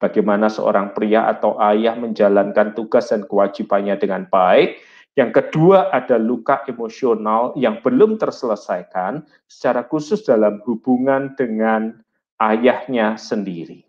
bagaimana 0.00 0.48
seorang 0.48 0.96
pria 0.96 1.28
atau 1.28 1.60
ayah 1.60 1.94
menjalankan 1.94 2.72
tugas 2.72 3.12
dan 3.12 3.28
kewajibannya 3.28 4.00
dengan 4.00 4.26
baik. 4.32 4.80
Yang 5.14 5.30
kedua 5.36 5.92
ada 5.92 6.16
luka 6.16 6.64
emosional 6.66 7.52
yang 7.54 7.84
belum 7.84 8.16
terselesaikan 8.16 9.22
secara 9.46 9.84
khusus 9.84 10.24
dalam 10.24 10.64
hubungan 10.64 11.36
dengan 11.36 12.00
ayahnya 12.40 13.20
sendiri. 13.20 13.84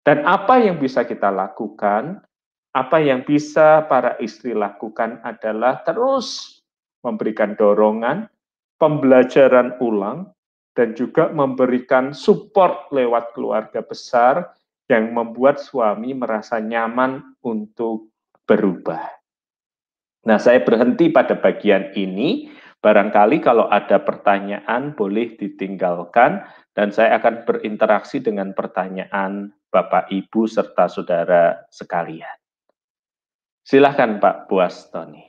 Dan 0.00 0.24
apa 0.24 0.56
yang 0.56 0.80
bisa 0.80 1.04
kita 1.04 1.28
lakukan? 1.28 2.24
Apa 2.70 3.02
yang 3.02 3.26
bisa 3.26 3.84
para 3.90 4.14
istri 4.22 4.54
lakukan 4.54 5.20
adalah 5.26 5.82
terus 5.82 6.62
memberikan 7.02 7.58
dorongan, 7.58 8.30
pembelajaran 8.78 9.74
ulang, 9.82 10.30
dan 10.78 10.94
juga 10.94 11.34
memberikan 11.34 12.14
support 12.14 12.86
lewat 12.94 13.34
keluarga 13.34 13.82
besar 13.82 14.54
yang 14.90 15.14
membuat 15.14 15.62
suami 15.62 16.10
merasa 16.18 16.58
nyaman 16.58 17.38
untuk 17.46 18.10
berubah. 18.42 19.06
Nah, 20.26 20.36
saya 20.42 20.60
berhenti 20.66 21.08
pada 21.08 21.38
bagian 21.38 21.94
ini. 21.94 22.50
Barangkali 22.80 23.44
kalau 23.44 23.68
ada 23.68 24.00
pertanyaan 24.00 24.96
boleh 24.96 25.36
ditinggalkan 25.36 26.40
dan 26.72 26.88
saya 26.88 27.20
akan 27.20 27.44
berinteraksi 27.44 28.24
dengan 28.24 28.56
pertanyaan 28.56 29.52
Bapak 29.68 30.08
Ibu 30.08 30.48
serta 30.48 30.88
saudara 30.88 31.60
sekalian. 31.68 32.40
Silahkan 33.60 34.16
Pak 34.16 34.48
Buas 34.48 34.88
Tony. 34.88 35.28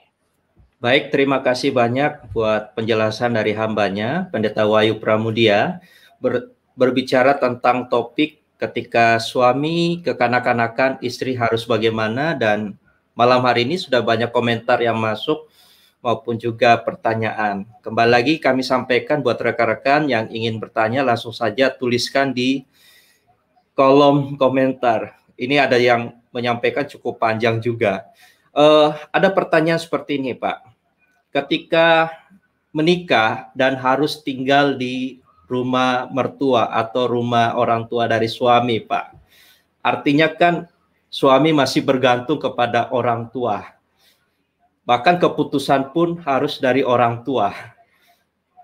Baik, 0.79 1.11
terima 1.11 1.43
kasih 1.43 1.75
banyak 1.75 2.31
buat 2.33 2.73
penjelasan 2.73 3.35
dari 3.35 3.53
hambanya, 3.53 4.31
Pendeta 4.31 4.65
Wayu 4.65 4.97
Pramudia, 4.97 5.83
ber, 6.17 6.55
berbicara 6.73 7.37
tentang 7.37 7.85
topik 7.85 8.40
ketika 8.61 9.17
suami 9.17 10.05
kekanak-kanakan 10.05 11.01
istri 11.01 11.33
harus 11.33 11.65
bagaimana 11.65 12.37
dan 12.37 12.77
malam 13.17 13.41
hari 13.41 13.65
ini 13.65 13.81
sudah 13.81 14.05
banyak 14.05 14.29
komentar 14.29 14.77
yang 14.77 15.01
masuk 15.01 15.49
maupun 16.01 16.37
juga 16.37 16.77
pertanyaan. 16.77 17.65
Kembali 17.81 18.09
lagi 18.13 18.33
kami 18.37 18.61
sampaikan 18.61 19.25
buat 19.25 19.41
rekan-rekan 19.41 20.05
yang 20.05 20.29
ingin 20.29 20.61
bertanya 20.61 21.01
langsung 21.01 21.33
saja 21.33 21.73
tuliskan 21.73 22.37
di 22.37 22.65
kolom 23.73 24.37
komentar. 24.37 25.17
Ini 25.37 25.65
ada 25.65 25.81
yang 25.81 26.13
menyampaikan 26.29 26.85
cukup 26.85 27.17
panjang 27.17 27.57
juga. 27.57 28.05
Uh, 28.53 28.93
ada 29.09 29.33
pertanyaan 29.33 29.81
seperti 29.81 30.21
ini, 30.21 30.37
Pak. 30.37 30.69
Ketika 31.33 32.11
menikah 32.75 33.49
dan 33.57 33.79
harus 33.79 34.21
tinggal 34.21 34.75
di 34.77 35.20
rumah 35.51 36.07
mertua 36.07 36.71
atau 36.71 37.11
rumah 37.11 37.59
orang 37.59 37.91
tua 37.91 38.07
dari 38.07 38.31
suami, 38.31 38.79
Pak. 38.79 39.05
Artinya 39.83 40.31
kan 40.31 40.71
suami 41.11 41.51
masih 41.51 41.83
bergantung 41.83 42.39
kepada 42.39 42.87
orang 42.95 43.27
tua. 43.27 43.75
Bahkan 44.87 45.19
keputusan 45.19 45.91
pun 45.91 46.23
harus 46.23 46.57
dari 46.63 46.87
orang 46.87 47.27
tua. 47.27 47.51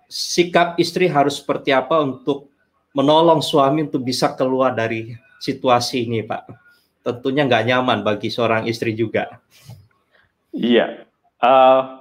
Sikap 0.08 0.80
istri 0.80 1.12
harus 1.12 1.44
seperti 1.44 1.76
apa 1.76 2.00
untuk 2.00 2.48
menolong 2.96 3.44
suami 3.44 3.84
untuk 3.84 4.08
bisa 4.08 4.32
keluar 4.32 4.72
dari 4.72 5.12
situasi 5.44 6.08
ini, 6.08 6.24
Pak? 6.24 6.48
Tentunya 7.04 7.44
nggak 7.44 7.66
nyaman 7.68 8.00
bagi 8.08 8.32
seorang 8.32 8.64
istri 8.72 8.96
juga. 8.96 9.44
Iya, 10.56 11.06
uh, 11.44 11.97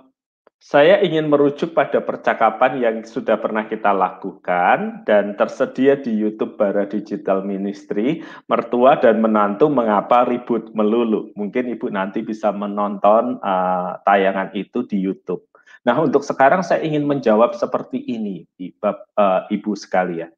saya 0.66 0.98
ingin 0.98 1.30
merujuk 1.30 1.78
pada 1.78 2.02
percakapan 2.02 2.82
yang 2.82 2.96
sudah 3.06 3.38
pernah 3.38 3.70
kita 3.70 3.94
lakukan 3.94 5.06
dan 5.06 5.38
tersedia 5.38 5.94
di 5.94 6.10
YouTube 6.10 6.58
Bara 6.58 6.82
Digital 6.90 7.46
Ministry, 7.46 8.26
mertua 8.50 8.98
dan 8.98 9.22
menantu 9.22 9.70
mengapa 9.70 10.26
ribut 10.26 10.74
melulu. 10.74 11.30
Mungkin 11.38 11.70
Ibu 11.70 11.94
nanti 11.94 12.26
bisa 12.26 12.50
menonton 12.50 13.38
uh, 13.46 14.02
tayangan 14.02 14.50
itu 14.58 14.82
di 14.90 14.98
YouTube. 14.98 15.46
Nah, 15.86 16.02
untuk 16.02 16.26
sekarang 16.26 16.66
saya 16.66 16.82
ingin 16.82 17.06
menjawab 17.06 17.54
seperti 17.54 18.02
ini, 18.02 18.42
uh, 18.58 19.46
Ibu 19.46 19.70
sekalian. 19.78 20.34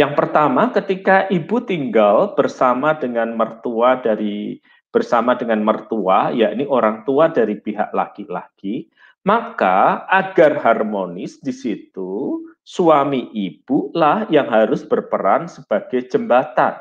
Yang 0.00 0.16
pertama, 0.16 0.72
ketika 0.72 1.28
ibu 1.28 1.60
tinggal 1.60 2.32
bersama 2.32 2.96
dengan 2.96 3.36
mertua 3.36 4.00
dari 4.00 4.56
bersama 4.88 5.36
dengan 5.36 5.60
mertua, 5.60 6.32
yakni 6.32 6.64
orang 6.64 7.04
tua 7.04 7.28
dari 7.28 7.60
pihak 7.60 7.92
laki-laki, 7.92 8.88
maka 9.22 10.02
agar 10.10 10.58
harmonis 10.58 11.38
di 11.38 11.54
situ 11.54 12.42
suami 12.66 13.30
ibu 13.34 13.90
lah 13.94 14.26
yang 14.30 14.50
harus 14.50 14.82
berperan 14.82 15.46
sebagai 15.46 16.06
jembatan. 16.10 16.78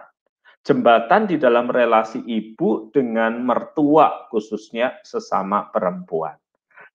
Jembatan 0.62 1.26
di 1.26 1.42
dalam 1.42 1.74
relasi 1.74 2.22
ibu 2.22 2.94
dengan 2.94 3.42
mertua 3.42 4.30
khususnya 4.30 5.02
sesama 5.02 5.74
perempuan. 5.74 6.38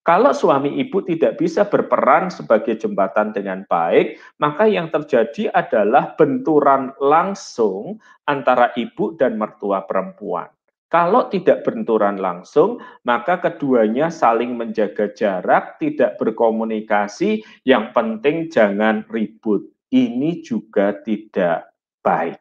Kalau 0.07 0.31
suami 0.31 0.79
ibu 0.79 1.03
tidak 1.03 1.35
bisa 1.35 1.67
berperan 1.67 2.31
sebagai 2.31 2.79
jembatan 2.79 3.35
dengan 3.35 3.67
baik, 3.67 4.23
maka 4.39 4.71
yang 4.71 4.87
terjadi 4.95 5.51
adalah 5.51 6.15
benturan 6.15 6.95
langsung 7.03 7.99
antara 8.23 8.71
ibu 8.79 9.19
dan 9.19 9.35
mertua 9.35 9.83
perempuan. 9.83 10.47
Kalau 10.87 11.27
tidak 11.27 11.67
benturan 11.67 12.23
langsung, 12.23 12.79
maka 13.03 13.43
keduanya 13.43 14.07
saling 14.07 14.55
menjaga 14.55 15.11
jarak, 15.19 15.83
tidak 15.83 16.15
berkomunikasi. 16.23 17.43
Yang 17.67 17.85
penting 17.91 18.37
jangan 18.47 19.03
ribut. 19.11 19.67
Ini 19.91 20.47
juga 20.47 20.95
tidak 21.03 21.75
baik. 22.07 22.39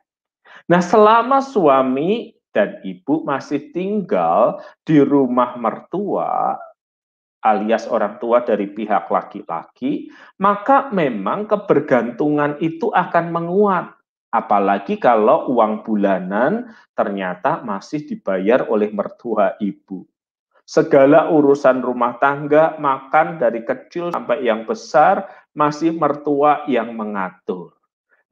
Nah, 0.69 0.81
selama 0.81 1.41
suami 1.41 2.37
dan 2.53 2.81
ibu 2.85 3.25
masih 3.25 3.73
tinggal 3.73 4.61
di 4.85 5.01
rumah 5.01 5.57
mertua, 5.57 6.57
alias 7.45 7.85
orang 7.85 8.17
tua 8.17 8.41
dari 8.41 8.69
pihak 8.69 9.09
laki-laki, 9.09 10.09
maka 10.41 10.89
memang 10.89 11.45
kebergantungan 11.45 12.57
itu 12.61 12.89
akan 12.89 13.25
menguat. 13.29 13.93
Apalagi 14.33 14.99
kalau 14.99 15.47
uang 15.53 15.85
bulanan 15.85 16.71
ternyata 16.97 17.63
masih 17.63 18.03
dibayar 18.03 18.67
oleh 18.67 18.91
mertua 18.91 19.55
ibu. 19.61 20.03
Segala 20.65 21.29
urusan 21.29 21.85
rumah 21.85 22.17
tangga, 22.17 22.73
makan 22.81 23.37
dari 23.37 23.61
kecil 23.61 24.09
sampai 24.09 24.49
yang 24.49 24.65
besar, 24.65 25.29
masih 25.53 25.93
mertua 25.93 26.65
yang 26.65 26.89
mengatur. 26.97 27.75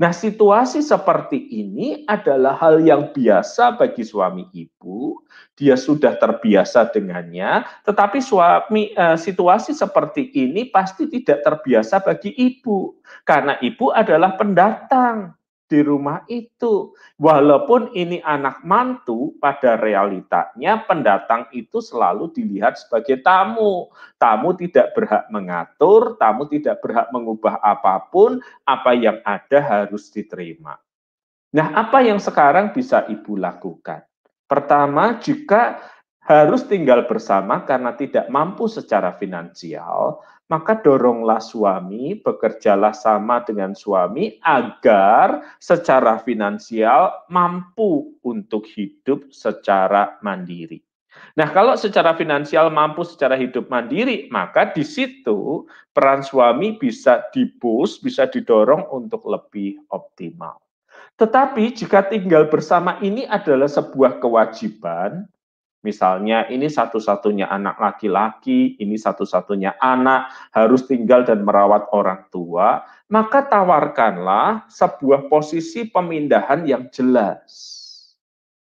Nah, 0.02 0.10
situasi 0.10 0.82
seperti 0.82 1.38
ini 1.54 2.02
adalah 2.10 2.58
hal 2.58 2.82
yang 2.82 3.14
biasa 3.14 3.78
bagi 3.78 4.02
suami 4.02 4.50
ibu. 4.50 5.22
Dia 5.54 5.78
sudah 5.78 6.18
terbiasa 6.18 6.90
dengannya, 6.90 7.62
tetapi 7.86 8.18
suami 8.18 8.98
eh, 8.98 9.18
situasi 9.22 9.78
seperti 9.78 10.34
ini 10.34 10.74
pasti 10.74 11.06
tidak 11.06 11.46
terbiasa 11.46 12.02
bagi 12.02 12.34
ibu 12.34 12.98
karena 13.22 13.62
ibu 13.62 13.94
adalah 13.94 14.34
pendatang 14.34 15.38
di 15.68 15.80
rumah 15.82 16.22
itu. 16.30 16.94
Walaupun 17.18 17.96
ini 17.96 18.20
anak 18.22 18.62
mantu, 18.62 19.36
pada 19.40 19.80
realitanya 19.80 20.84
pendatang 20.86 21.48
itu 21.56 21.80
selalu 21.80 22.32
dilihat 22.36 22.78
sebagai 22.78 23.22
tamu. 23.24 23.90
Tamu 24.22 24.54
tidak 24.60 24.94
berhak 24.94 25.26
mengatur, 25.34 26.16
tamu 26.20 26.46
tidak 26.48 26.80
berhak 26.84 27.08
mengubah 27.10 27.58
apa 27.64 28.10
pun, 28.12 28.40
apa 28.68 28.92
yang 28.94 29.20
ada 29.26 29.60
harus 29.60 30.12
diterima. 30.14 30.78
Nah, 31.54 31.70
apa 31.78 32.02
yang 32.02 32.18
sekarang 32.18 32.74
bisa 32.74 33.06
Ibu 33.06 33.38
lakukan? 33.38 34.02
Pertama, 34.50 35.22
jika 35.22 35.82
harus 36.24 36.64
tinggal 36.68 37.04
bersama 37.08 37.68
karena 37.68 37.92
tidak 37.96 38.32
mampu 38.32 38.72
secara 38.72 39.16
finansial, 39.20 40.24
maka 40.48 40.80
doronglah 40.80 41.40
suami, 41.44 42.20
bekerjalah 42.20 42.96
sama 42.96 43.44
dengan 43.44 43.76
suami 43.76 44.40
agar 44.44 45.44
secara 45.60 46.20
finansial 46.20 47.28
mampu 47.32 48.16
untuk 48.24 48.68
hidup 48.68 49.32
secara 49.32 50.20
mandiri. 50.24 50.80
Nah, 51.34 51.50
kalau 51.50 51.74
secara 51.74 52.14
finansial 52.14 52.70
mampu 52.70 53.06
secara 53.06 53.34
hidup 53.38 53.70
mandiri, 53.70 54.30
maka 54.30 54.70
di 54.70 54.86
situ 54.86 55.66
peran 55.94 56.22
suami 56.22 56.78
bisa 56.78 57.26
dibus, 57.34 57.98
bisa 58.02 58.30
didorong 58.30 58.86
untuk 58.94 59.26
lebih 59.26 59.82
optimal. 59.90 60.58
Tetapi 61.18 61.74
jika 61.74 62.10
tinggal 62.10 62.50
bersama 62.50 62.98
ini 63.06 63.30
adalah 63.30 63.70
sebuah 63.70 64.18
kewajiban, 64.18 65.30
Misalnya 65.84 66.48
ini 66.48 66.72
satu-satunya 66.72 67.52
anak 67.52 67.76
laki-laki, 67.76 68.80
ini 68.80 68.96
satu-satunya 68.96 69.76
anak 69.84 70.32
harus 70.56 70.88
tinggal 70.88 71.28
dan 71.28 71.44
merawat 71.44 71.92
orang 71.92 72.24
tua, 72.32 72.88
maka 73.12 73.44
tawarkanlah 73.44 74.72
sebuah 74.72 75.28
posisi 75.28 75.92
pemindahan 75.92 76.64
yang 76.64 76.88
jelas. 76.88 77.52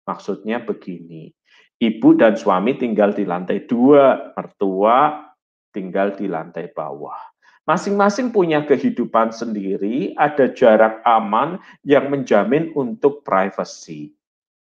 Maksudnya 0.09 0.65
begini, 0.65 1.29
ibu 1.77 2.17
dan 2.17 2.33
suami 2.33 2.73
tinggal 2.81 3.13
di 3.13 3.21
lantai 3.21 3.69
dua, 3.69 4.33
mertua 4.33 5.29
tinggal 5.69 6.17
di 6.17 6.25
lantai 6.25 6.73
bawah. 6.73 7.21
Masing-masing 7.69 8.33
punya 8.33 8.65
kehidupan 8.65 9.29
sendiri, 9.29 10.17
ada 10.17 10.49
jarak 10.49 11.05
aman 11.05 11.61
yang 11.85 12.09
menjamin 12.09 12.73
untuk 12.73 13.21
privacy. 13.21 14.17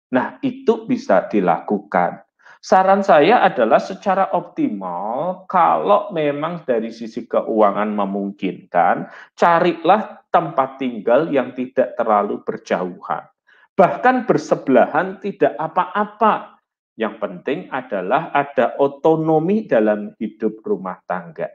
Nah, 0.09 0.41
itu 0.41 0.89
bisa 0.89 1.29
dilakukan. 1.29 2.30
Saran 2.61 3.01
saya 3.01 3.41
adalah 3.41 3.81
secara 3.81 4.37
optimal, 4.37 5.49
kalau 5.49 6.13
memang 6.13 6.61
dari 6.61 6.93
sisi 6.93 7.25
keuangan 7.25 7.89
memungkinkan, 7.89 9.09
carilah 9.33 10.21
tempat 10.29 10.77
tinggal 10.77 11.25
yang 11.33 11.57
tidak 11.57 11.97
terlalu 11.97 12.37
berjauhan. 12.45 13.25
Bahkan 13.73 14.29
bersebelahan 14.29 15.17
tidak 15.17 15.57
apa-apa. 15.57 16.61
Yang 17.01 17.17
penting 17.17 17.59
adalah 17.73 18.29
ada 18.29 18.77
otonomi 18.77 19.65
dalam 19.65 20.13
hidup 20.21 20.61
rumah 20.61 21.01
tangga. 21.09 21.49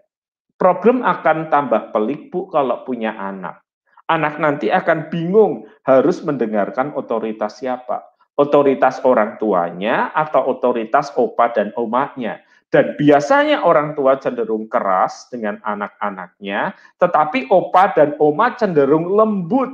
Problem 0.59 1.07
akan 1.07 1.47
tambah 1.55 1.95
pelik, 1.95 2.35
Bu, 2.35 2.51
kalau 2.51 2.83
punya 2.83 3.15
anak. 3.15 3.63
Anak 4.11 4.43
nanti 4.43 4.75
akan 4.75 5.07
bingung 5.07 5.71
harus 5.87 6.19
mendengarkan 6.27 6.99
otoritas 6.99 7.63
siapa 7.63 8.16
otoritas 8.37 9.01
orang 9.05 9.41
tuanya 9.41 10.13
atau 10.13 10.53
otoritas 10.53 11.13
opa 11.17 11.53
dan 11.53 11.73
omanya. 11.77 12.41
Dan 12.67 12.99
biasanya 12.99 13.63
orang 13.63 13.95
tua 13.95 14.19
cenderung 14.19 14.67
keras 14.67 15.31
dengan 15.31 15.63
anak-anaknya, 15.63 16.75
tetapi 17.01 17.49
opa 17.49 17.95
dan 17.95 18.19
oma 18.19 18.53
cenderung 18.59 19.07
lembut, 19.17 19.71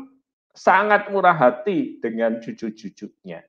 sangat 0.53 1.09
murah 1.09 1.35
hati 1.35 1.98
dengan 2.05 2.37
cucu-cucunya. 2.38 3.40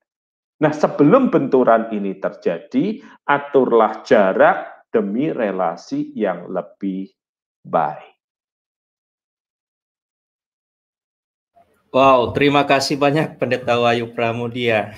Nah, 0.63 0.71
sebelum 0.71 1.28
benturan 1.28 1.91
ini 1.91 2.15
terjadi, 2.23 3.04
aturlah 3.28 3.99
jarak 4.08 4.88
demi 4.95 5.28
relasi 5.28 6.15
yang 6.15 6.47
lebih 6.47 7.12
baik. 7.67 8.12
Wow, 11.93 12.34
terima 12.34 12.65
kasih 12.65 12.97
banyak 12.97 13.38
Pendeta 13.38 13.77
Wayu 13.77 14.17
Pramudia. 14.17 14.97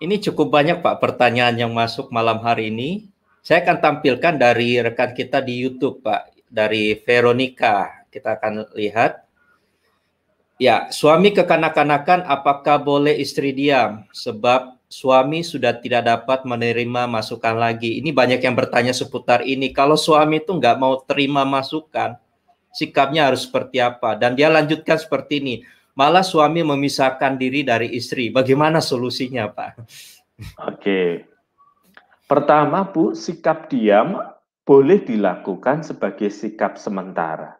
Ini 0.00 0.16
cukup 0.24 0.48
banyak 0.48 0.80
Pak 0.80 1.04
pertanyaan 1.04 1.52
yang 1.60 1.68
masuk 1.76 2.08
malam 2.08 2.40
hari 2.40 2.72
ini. 2.72 3.12
Saya 3.44 3.60
akan 3.60 3.76
tampilkan 3.76 4.40
dari 4.40 4.80
rekan 4.80 5.12
kita 5.12 5.44
di 5.44 5.60
YouTube 5.60 6.00
Pak, 6.00 6.32
dari 6.48 6.96
Veronica. 7.04 8.08
Kita 8.08 8.40
akan 8.40 8.72
lihat. 8.72 9.20
Ya, 10.56 10.88
suami 10.88 11.28
kekanak-kanakan 11.36 12.24
apakah 12.24 12.80
boleh 12.80 13.12
istri 13.20 13.52
diam? 13.52 14.08
Sebab 14.08 14.80
suami 14.88 15.44
sudah 15.44 15.76
tidak 15.76 16.08
dapat 16.08 16.48
menerima 16.48 17.04
masukan 17.04 17.52
lagi. 17.52 18.00
Ini 18.00 18.16
banyak 18.16 18.40
yang 18.40 18.56
bertanya 18.56 18.96
seputar 18.96 19.44
ini. 19.44 19.76
Kalau 19.76 20.00
suami 20.00 20.40
itu 20.40 20.56
nggak 20.56 20.80
mau 20.80 21.04
terima 21.04 21.44
masukan, 21.44 22.16
sikapnya 22.72 23.28
harus 23.28 23.44
seperti 23.44 23.76
apa? 23.76 24.16
Dan 24.16 24.40
dia 24.40 24.48
lanjutkan 24.48 24.96
seperti 24.96 25.44
ini. 25.44 25.56
Malah 25.98 26.22
suami 26.22 26.62
memisahkan 26.62 27.34
diri 27.34 27.66
dari 27.66 27.98
istri. 27.98 28.30
Bagaimana 28.30 28.78
solusinya, 28.78 29.50
Pak? 29.50 29.82
Oke. 30.70 31.26
Pertama, 32.30 32.86
Bu, 32.86 33.18
sikap 33.18 33.66
diam 33.66 34.14
boleh 34.62 35.02
dilakukan 35.02 35.82
sebagai 35.82 36.30
sikap 36.30 36.78
sementara. 36.78 37.58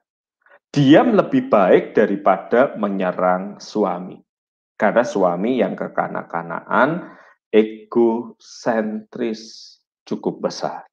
Diam 0.70 1.18
lebih 1.18 1.50
baik 1.50 1.98
daripada 1.98 2.78
menyerang 2.78 3.58
suami. 3.58 4.22
Karena 4.78 5.02
suami 5.02 5.58
yang 5.58 5.74
kekanak-kanakan, 5.74 7.10
egosentris 7.50 9.42
cukup 10.06 10.46
besar. 10.46 10.86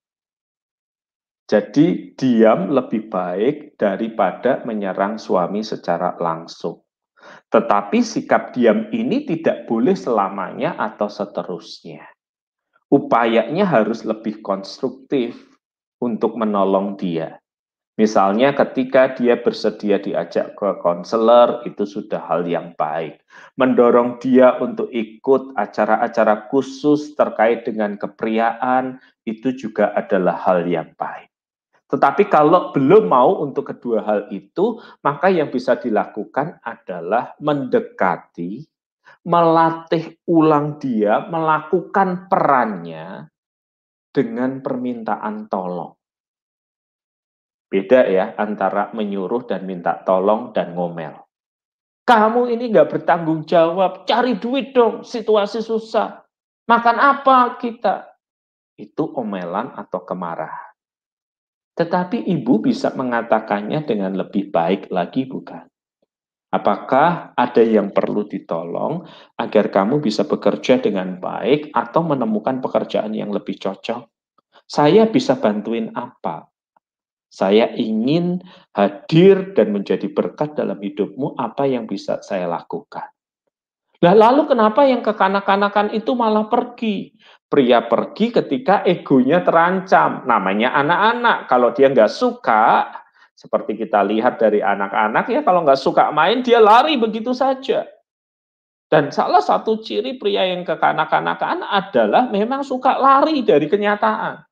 Jadi 1.45 2.17
diam 2.17 2.73
lebih 2.73 3.05
baik 3.05 3.77
daripada 3.77 4.65
menyerang 4.65 5.21
suami 5.21 5.61
secara 5.61 6.17
langsung. 6.17 6.84
Tetapi 7.53 8.01
sikap 8.01 8.51
diam 8.51 8.89
ini 8.89 9.23
tidak 9.25 9.69
boleh 9.69 9.93
selamanya 9.93 10.75
atau 10.75 11.07
seterusnya. 11.07 12.05
Upayanya 12.89 13.65
harus 13.65 14.05
lebih 14.05 14.41
konstruktif 14.45 15.35
untuk 16.01 16.37
menolong 16.37 16.95
dia. 16.95 17.41
Misalnya 17.95 18.51
ketika 18.51 19.15
dia 19.15 19.39
bersedia 19.39 19.95
diajak 20.03 20.59
ke 20.59 20.69
konselor, 20.83 21.63
itu 21.63 21.87
sudah 21.87 22.19
hal 22.27 22.43
yang 22.43 22.75
baik. 22.75 23.23
Mendorong 23.55 24.19
dia 24.19 24.59
untuk 24.59 24.91
ikut 24.91 25.55
acara-acara 25.55 26.51
khusus 26.51 27.15
terkait 27.15 27.63
dengan 27.63 27.95
kepriaan, 27.95 28.99
itu 29.23 29.55
juga 29.55 29.95
adalah 29.95 30.35
hal 30.43 30.67
yang 30.67 30.91
baik. 30.99 31.31
Tetapi 31.85 32.25
kalau 32.33 32.73
belum 32.73 33.05
mau 33.05 33.45
untuk 33.45 33.69
kedua 33.69 34.01
hal 34.01 34.21
itu, 34.33 34.81
maka 35.05 35.29
yang 35.29 35.53
bisa 35.53 35.77
dilakukan 35.77 36.57
adalah 36.65 37.37
mendekati, 37.37 38.65
melatih 39.25 40.17
ulang 40.25 40.81
dia, 40.81 41.29
melakukan 41.29 42.25
perannya 42.25 43.29
dengan 44.09 44.65
permintaan 44.65 45.45
tolong. 45.45 45.93
Beda 47.69 48.05
ya 48.05 48.33
antara 48.37 48.93
menyuruh 48.93 49.45
dan 49.45 49.65
minta 49.65 49.99
tolong 50.01 50.53
dan 50.53 50.73
ngomel. 50.73 51.25
Kamu 52.05 52.45
ini 52.53 52.69
nggak 52.69 52.89
bertanggung 52.97 53.49
jawab, 53.49 54.05
cari 54.05 54.37
duit 54.37 54.77
dong, 54.77 55.01
situasi 55.01 55.65
susah. 55.65 56.21
Makan 56.69 56.97
apa 57.01 57.57
kita? 57.57 58.13
Itu 58.77 59.09
omelan 59.17 59.73
atau 59.73 60.05
kemarahan. 60.05 60.74
Tetapi 61.75 62.23
ibu 62.31 62.63
bisa 62.63 62.95
mengatakannya 62.95 63.83
dengan 63.83 64.15
lebih 64.15 64.47
baik 64.47 64.87
lagi 64.95 65.27
bukan? 65.27 65.67
Apakah 66.55 67.35
ada 67.35 67.59
yang 67.59 67.91
perlu 67.91 68.23
ditolong 68.31 69.03
agar 69.35 69.67
kamu 69.67 69.99
bisa 69.99 70.23
bekerja 70.23 70.79
dengan 70.79 71.19
baik 71.19 71.75
atau 71.75 71.99
menemukan 72.07 72.63
pekerjaan 72.63 73.11
yang 73.11 73.35
lebih 73.35 73.59
cocok? 73.59 74.07
Saya 74.63 75.11
bisa 75.11 75.35
bantuin 75.35 75.91
apa? 75.91 76.47
Saya 77.27 77.75
ingin 77.75 78.39
hadir 78.71 79.51
dan 79.51 79.75
menjadi 79.75 80.07
berkat 80.07 80.55
dalam 80.55 80.79
hidupmu 80.79 81.35
apa 81.35 81.67
yang 81.67 81.83
bisa 81.83 82.23
saya 82.23 82.47
lakukan. 82.47 83.11
Nah, 83.99 84.15
lalu 84.15 84.47
kenapa 84.47 84.87
yang 84.87 85.03
kekanak-kanakan 85.03 85.91
itu 85.91 86.15
malah 86.15 86.47
pergi? 86.47 87.11
Pria 87.45 87.85
pergi 87.85 88.33
ketika 88.33 88.81
egonya 88.83 89.45
terancam. 89.45 90.25
Namanya 90.25 90.73
anak-anak. 90.75 91.37
Kalau 91.45 91.69
dia 91.71 91.93
nggak 91.93 92.09
suka, 92.09 92.89
seperti 93.37 93.77
kita 93.85 94.01
lihat 94.01 94.41
dari 94.41 94.59
anak-anak 94.65 95.29
ya, 95.29 95.41
kalau 95.45 95.61
nggak 95.61 95.79
suka 95.79 96.09
main, 96.09 96.41
dia 96.41 96.57
lari 96.57 96.97
begitu 96.97 97.31
saja. 97.31 97.85
Dan 98.85 99.09
salah 99.09 99.41
satu 99.41 99.81
ciri 99.81 100.17
pria 100.17 100.45
yang 100.45 100.61
kekanak-kanakan 100.61 101.65
adalah 101.65 102.29
memang 102.29 102.61
suka 102.61 102.97
lari 102.97 103.41
dari 103.41 103.65
kenyataan 103.65 104.45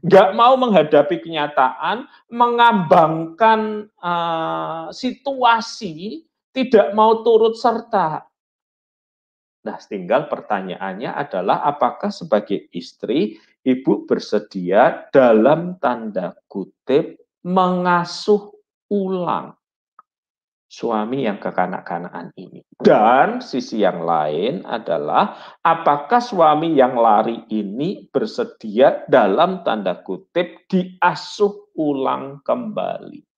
nggak 0.00 0.30
mau 0.32 0.56
menghadapi 0.56 1.20
kenyataan, 1.20 2.08
mengambangkan 2.32 3.88
uh, 4.00 4.88
situasi, 4.90 6.24
tidak 6.56 6.96
mau 6.96 7.20
turut 7.20 7.56
serta. 7.56 8.24
Nah, 9.60 9.76
tinggal 9.84 10.32
pertanyaannya 10.32 11.12
adalah 11.12 11.60
apakah 11.68 12.08
sebagai 12.08 12.72
istri 12.72 13.36
ibu 13.60 14.08
bersedia 14.08 15.12
dalam 15.12 15.76
tanda 15.76 16.32
kutip 16.48 17.20
mengasuh 17.44 18.56
ulang 18.88 19.52
suami 20.70 21.26
yang 21.26 21.42
kekanak-kanakan 21.42 22.30
ini. 22.38 22.62
Dan 22.78 23.42
sisi 23.42 23.82
yang 23.82 24.06
lain 24.06 24.62
adalah 24.62 25.58
apakah 25.66 26.22
suami 26.22 26.78
yang 26.78 26.94
lari 26.94 27.42
ini 27.50 28.06
bersedia 28.06 29.02
dalam 29.10 29.66
tanda 29.66 29.98
kutip 30.00 30.70
diasuh 30.70 31.74
ulang 31.74 32.38
kembali. 32.46 33.29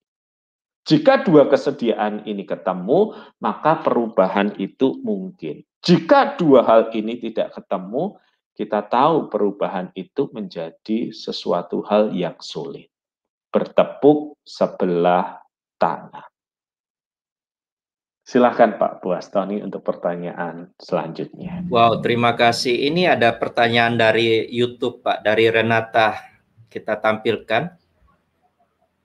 Jika 0.83 1.23
dua 1.23 1.47
kesediaan 1.47 2.27
ini 2.27 2.43
ketemu, 2.43 3.15
maka 3.39 3.79
perubahan 3.87 4.51
itu 4.59 4.99
mungkin. 5.07 5.63
Jika 5.83 6.35
dua 6.35 6.67
hal 6.67 6.91
ini 6.91 7.23
tidak 7.23 7.55
ketemu, 7.55 8.19
kita 8.53 8.85
tahu 8.91 9.31
perubahan 9.31 9.95
itu 9.95 10.27
menjadi 10.35 11.15
sesuatu 11.15 11.87
hal 11.87 12.11
yang 12.11 12.35
sulit. 12.43 12.91
Bertepuk 13.55 14.43
sebelah 14.43 15.41
tangan. 15.79 16.29
Silahkan 18.23 18.79
Pak 18.79 19.03
Buastoni 19.03 19.59
untuk 19.61 19.83
pertanyaan 19.83 20.71
selanjutnya. 20.79 21.67
Wow, 21.67 22.01
terima 22.01 22.39
kasih. 22.39 22.91
Ini 22.91 23.19
ada 23.19 23.35
pertanyaan 23.35 23.99
dari 23.99 24.47
YouTube 24.47 25.03
Pak, 25.03 25.27
dari 25.27 25.51
Renata. 25.51 26.17
Kita 26.71 27.03
tampilkan 27.03 27.67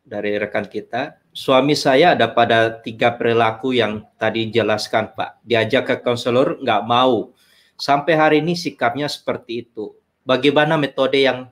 dari 0.06 0.38
rekan 0.38 0.70
kita. 0.70 1.27
Suami 1.38 1.78
saya 1.78 2.18
ada 2.18 2.34
pada 2.34 2.82
tiga 2.82 3.14
perilaku 3.14 3.70
yang 3.70 4.02
tadi 4.18 4.50
jelaskan 4.50 5.14
Pak. 5.14 5.38
Diajak 5.46 5.86
ke 5.86 5.96
konselor 6.02 6.58
nggak 6.66 6.82
mau. 6.90 7.30
Sampai 7.78 8.18
hari 8.18 8.42
ini 8.42 8.58
sikapnya 8.58 9.06
seperti 9.06 9.70
itu. 9.70 9.94
Bagaimana 10.26 10.82
metode 10.82 11.22
yang 11.22 11.46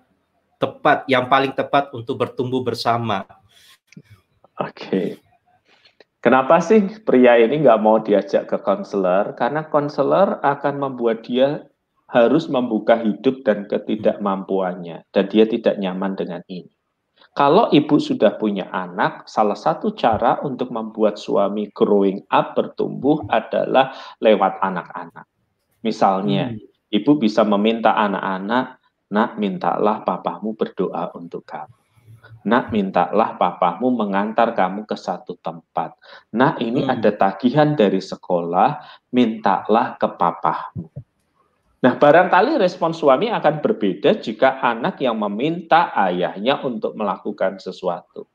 tepat, 0.57 1.05
yang 1.05 1.29
paling 1.29 1.53
tepat 1.53 1.93
untuk 1.93 2.17
bertumbuh 2.17 2.65
bersama? 2.65 3.29
Oke. 4.57 5.21
Kenapa 6.17 6.57
sih 6.65 6.81
pria 7.05 7.37
ini 7.37 7.61
nggak 7.61 7.77
mau 7.77 8.01
diajak 8.01 8.49
ke 8.49 8.57
konselor? 8.65 9.37
Karena 9.37 9.69
konselor 9.69 10.41
akan 10.41 10.81
membuat 10.81 11.29
dia 11.29 11.61
harus 12.09 12.49
membuka 12.49 12.97
hidup 12.97 13.45
dan 13.45 13.69
ketidakmampuannya, 13.69 15.05
dan 15.13 15.25
dia 15.29 15.45
tidak 15.45 15.77
nyaman 15.77 16.17
dengan 16.17 16.41
ini. 16.49 16.74
Kalau 17.35 17.67
ibu 17.67 17.99
sudah 17.99 18.39
punya 18.39 18.71
anak, 18.71 19.27
salah 19.27 19.59
satu 19.59 19.91
cara 19.91 20.39
untuk 20.47 20.71
membuat 20.71 21.19
suami 21.19 21.67
growing 21.75 22.23
up, 22.31 22.55
bertumbuh 22.55 23.27
adalah 23.27 23.91
lewat 24.23 24.63
anak-anak. 24.63 25.27
Misalnya, 25.83 26.55
hmm. 26.55 26.95
ibu 26.95 27.11
bisa 27.19 27.43
meminta 27.43 27.91
anak-anak, 27.91 28.79
nak 29.11 29.35
mintalah 29.35 30.07
papamu 30.07 30.55
berdoa 30.55 31.11
untuk 31.13 31.43
kamu 31.43 31.75
Nak, 32.47 32.71
mintalah 32.71 33.35
papamu 33.35 33.91
mengantar 33.91 34.55
kamu 34.55 34.87
ke 34.87 34.95
satu 34.95 35.35
tempat. 35.43 35.91
Nak, 36.31 36.63
ini 36.63 36.87
hmm. 36.87 36.93
ada 36.93 37.11
tagihan 37.19 37.75
dari 37.75 37.99
sekolah, 37.99 38.79
mintalah 39.11 39.99
ke 39.99 40.07
papamu. 40.07 40.87
Nah, 41.85 42.01
barangkali 42.01 42.57
respon 42.57 42.97
suami 42.97 43.29
akan 43.29 43.61
berbeda 43.61 44.17
jika 44.17 44.57
anak 44.57 45.05
yang 45.05 45.21
meminta 45.21 45.93
ayahnya 45.93 46.57
untuk 46.65 46.97
melakukan 46.97 47.61
sesuatu. 47.61 48.25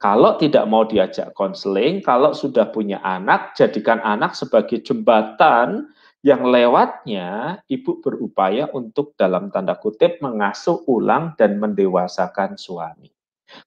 Kalau 0.00 0.40
tidak 0.40 0.64
mau 0.64 0.88
diajak 0.88 1.36
konseling, 1.36 2.00
kalau 2.00 2.32
sudah 2.32 2.72
punya 2.72 3.04
anak, 3.04 3.52
jadikan 3.52 4.00
anak 4.00 4.32
sebagai 4.32 4.80
jembatan 4.80 5.92
yang 6.24 6.48
lewatnya 6.48 7.60
ibu 7.68 8.00
berupaya 8.00 8.72
untuk 8.72 9.12
dalam 9.20 9.52
tanda 9.52 9.76
kutip 9.76 10.16
mengasuh 10.24 10.80
ulang 10.88 11.36
dan 11.36 11.60
mendewasakan 11.60 12.56
suami. 12.56 13.12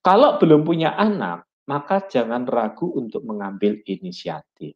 Kalau 0.02 0.42
belum 0.42 0.66
punya 0.66 0.98
anak, 0.98 1.46
maka 1.70 2.02
jangan 2.10 2.50
ragu 2.50 2.90
untuk 2.90 3.22
mengambil 3.22 3.78
inisiatif. 3.86 4.74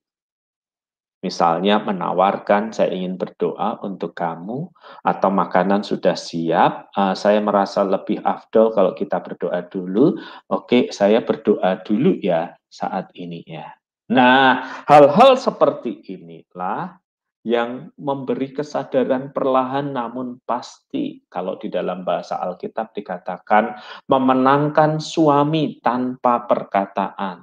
Misalnya 1.18 1.82
menawarkan 1.82 2.70
saya 2.70 2.94
ingin 2.94 3.18
berdoa 3.18 3.82
untuk 3.82 4.14
kamu 4.14 4.70
atau 5.02 5.30
makanan 5.34 5.82
sudah 5.82 6.14
siap, 6.14 6.94
uh, 6.94 7.10
saya 7.18 7.42
merasa 7.42 7.82
lebih 7.82 8.22
afdol 8.22 8.70
kalau 8.70 8.94
kita 8.94 9.18
berdoa 9.18 9.66
dulu. 9.66 10.14
Oke, 10.46 10.94
saya 10.94 11.18
berdoa 11.26 11.82
dulu 11.82 12.22
ya 12.22 12.54
saat 12.70 13.10
ini 13.18 13.42
ya. 13.42 13.66
Nah, 14.14 14.62
hal-hal 14.86 15.34
seperti 15.34 16.06
inilah 16.06 17.02
yang 17.46 17.90
memberi 17.98 18.54
kesadaran 18.54 19.30
perlahan 19.30 19.94
namun 19.94 20.42
pasti 20.42 21.22
kalau 21.26 21.56
di 21.58 21.72
dalam 21.72 22.02
bahasa 22.02 22.38
Alkitab 22.44 22.94
dikatakan 22.94 23.78
memenangkan 24.06 25.02
suami 25.02 25.82
tanpa 25.82 26.46
perkataan, 26.46 27.42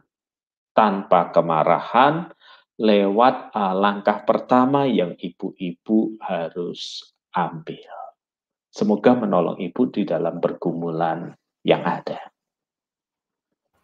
tanpa 0.76 1.32
kemarahan 1.32 2.30
lewat 2.76 3.56
uh, 3.56 3.76
langkah 3.76 4.24
pertama 4.28 4.84
yang 4.84 5.16
ibu-ibu 5.16 6.20
harus 6.20 7.12
ambil. 7.32 7.88
Semoga 8.72 9.16
menolong 9.16 9.56
ibu 9.64 9.88
di 9.88 10.04
dalam 10.04 10.44
pergumulan 10.44 11.32
yang 11.64 11.84
ada. 11.88 12.20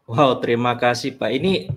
Wow, 0.03 0.43
terima 0.43 0.75
kasih 0.75 1.15
Pak. 1.15 1.31
Ini 1.31 1.71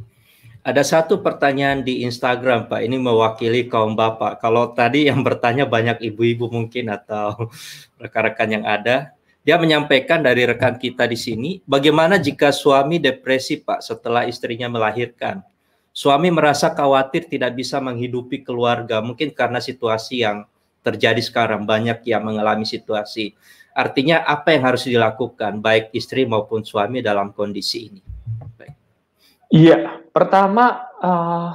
ada 0.66 0.82
satu 0.82 1.22
pertanyaan 1.22 1.86
di 1.86 2.02
Instagram, 2.02 2.66
Pak. 2.66 2.82
Ini 2.82 2.98
mewakili 2.98 3.70
kaum 3.70 3.94
bapak. 3.94 4.42
Kalau 4.42 4.74
tadi 4.74 5.06
yang 5.06 5.22
bertanya 5.22 5.68
banyak 5.68 6.02
ibu-ibu 6.02 6.50
mungkin 6.50 6.90
atau 6.90 7.52
rekan-rekan 8.02 8.48
yang 8.50 8.64
ada, 8.66 9.14
dia 9.44 9.60
menyampaikan 9.60 10.24
dari 10.24 10.48
rekan 10.48 10.80
kita 10.80 11.06
di 11.06 11.20
sini, 11.20 11.50
bagaimana 11.68 12.16
jika 12.18 12.50
suami 12.50 12.96
depresi, 12.98 13.60
Pak, 13.60 13.84
setelah 13.84 14.24
istrinya 14.26 14.66
melahirkan? 14.66 15.44
Suami 15.94 16.26
merasa 16.34 16.74
khawatir 16.74 17.30
tidak 17.30 17.54
bisa 17.54 17.78
menghidupi 17.78 18.42
keluarga, 18.42 18.98
mungkin 18.98 19.30
karena 19.30 19.62
situasi 19.62 20.26
yang 20.26 20.42
terjadi 20.82 21.22
sekarang 21.22 21.62
banyak 21.62 22.02
yang 22.02 22.26
mengalami 22.26 22.66
situasi. 22.66 23.30
Artinya 23.70 24.26
apa 24.26 24.58
yang 24.58 24.74
harus 24.74 24.90
dilakukan 24.90 25.62
baik 25.62 25.94
istri 25.94 26.26
maupun 26.26 26.66
suami 26.66 26.98
dalam 26.98 27.30
kondisi 27.30 27.94
ini? 27.94 28.02
Iya, 29.54 30.02
pertama 30.10 30.82
uh, 30.98 31.50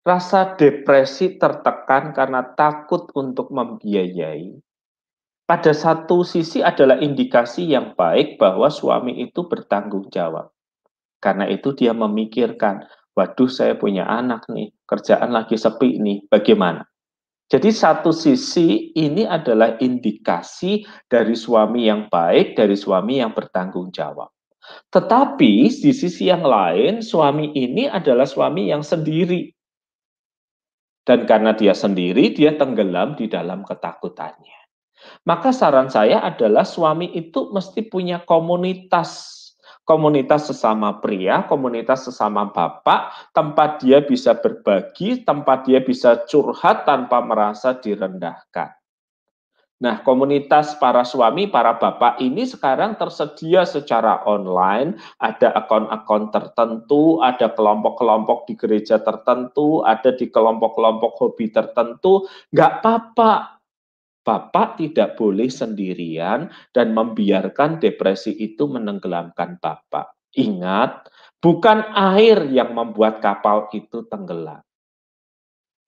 rasa 0.00 0.56
depresi 0.56 1.36
tertekan 1.36 2.16
karena 2.16 2.40
takut 2.56 3.12
untuk 3.12 3.52
membiayai. 3.52 4.64
Pada 5.44 5.76
satu 5.76 6.24
sisi 6.24 6.64
adalah 6.64 6.96
indikasi 7.04 7.68
yang 7.68 7.92
baik 7.92 8.40
bahwa 8.40 8.72
suami 8.72 9.20
itu 9.28 9.44
bertanggung 9.44 10.08
jawab. 10.08 10.53
Karena 11.24 11.48
itu 11.48 11.72
dia 11.72 11.96
memikirkan, 11.96 12.84
waduh 13.16 13.48
saya 13.48 13.72
punya 13.80 14.04
anak 14.04 14.44
nih, 14.52 14.68
kerjaan 14.84 15.32
lagi 15.32 15.56
sepi 15.56 15.96
nih, 15.96 16.28
bagaimana? 16.28 16.84
Jadi 17.48 17.72
satu 17.72 18.12
sisi 18.12 18.92
ini 18.92 19.24
adalah 19.24 19.80
indikasi 19.80 20.84
dari 21.08 21.32
suami 21.32 21.88
yang 21.88 22.12
baik, 22.12 22.60
dari 22.60 22.76
suami 22.76 23.24
yang 23.24 23.32
bertanggung 23.32 23.88
jawab. 23.88 24.28
Tetapi 24.92 25.68
di 25.68 25.92
sisi 25.92 26.28
yang 26.28 26.44
lain, 26.44 27.00
suami 27.00 27.52
ini 27.56 27.88
adalah 27.88 28.28
suami 28.28 28.68
yang 28.68 28.84
sendiri. 28.84 29.48
Dan 31.04 31.28
karena 31.28 31.52
dia 31.52 31.76
sendiri, 31.76 32.32
dia 32.32 32.56
tenggelam 32.56 33.12
di 33.16 33.28
dalam 33.28 33.60
ketakutannya. 33.64 34.64
Maka 35.28 35.52
saran 35.52 35.92
saya 35.92 36.24
adalah 36.24 36.64
suami 36.64 37.12
itu 37.12 37.52
mesti 37.52 37.84
punya 37.92 38.24
komunitas. 38.24 39.33
Komunitas 39.84 40.48
sesama 40.48 40.96
pria, 41.04 41.44
komunitas 41.44 42.08
sesama 42.08 42.48
bapak, 42.48 43.32
tempat 43.36 43.84
dia 43.84 44.00
bisa 44.00 44.32
berbagi, 44.32 45.20
tempat 45.28 45.68
dia 45.68 45.84
bisa 45.84 46.24
curhat 46.24 46.88
tanpa 46.88 47.20
merasa 47.20 47.76
direndahkan. 47.76 48.72
Nah, 49.84 50.00
komunitas 50.00 50.80
para 50.80 51.04
suami, 51.04 51.52
para 51.52 51.76
bapak 51.76 52.16
ini 52.24 52.48
sekarang 52.48 52.96
tersedia 52.96 53.68
secara 53.68 54.24
online, 54.24 54.96
ada 55.20 55.52
akun-akun 55.52 56.32
tertentu, 56.32 57.20
ada 57.20 57.52
kelompok-kelompok 57.52 58.48
di 58.48 58.56
gereja 58.56 58.96
tertentu, 59.04 59.84
ada 59.84 60.16
di 60.16 60.32
kelompok-kelompok 60.32 61.12
hobi 61.20 61.52
tertentu, 61.52 62.24
nggak 62.56 62.72
apa-apa. 62.80 63.53
Bapak 64.24 64.80
tidak 64.80 65.20
boleh 65.20 65.52
sendirian 65.52 66.48
dan 66.72 66.96
membiarkan 66.96 67.76
depresi 67.76 68.32
itu 68.32 68.64
menenggelamkan 68.64 69.60
Bapak. 69.60 70.16
Ingat, 70.34 71.12
bukan 71.44 71.92
air 71.92 72.48
yang 72.48 72.72
membuat 72.72 73.20
kapal 73.20 73.68
itu 73.76 74.08
tenggelam. 74.08 74.64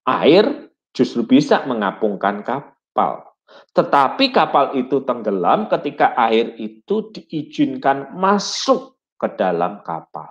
Air 0.05 0.69
justru 0.93 1.25
bisa 1.25 1.65
mengapungkan 1.65 2.45
kapal. 2.45 3.25
Tetapi 3.73 4.29
kapal 4.29 4.77
itu 4.77 5.01
tenggelam 5.01 5.65
ketika 5.67 6.13
air 6.15 6.53
itu 6.61 7.09
diizinkan 7.09 8.13
masuk 8.15 8.95
ke 9.17 9.27
dalam 9.33 9.81
kapal. 9.81 10.29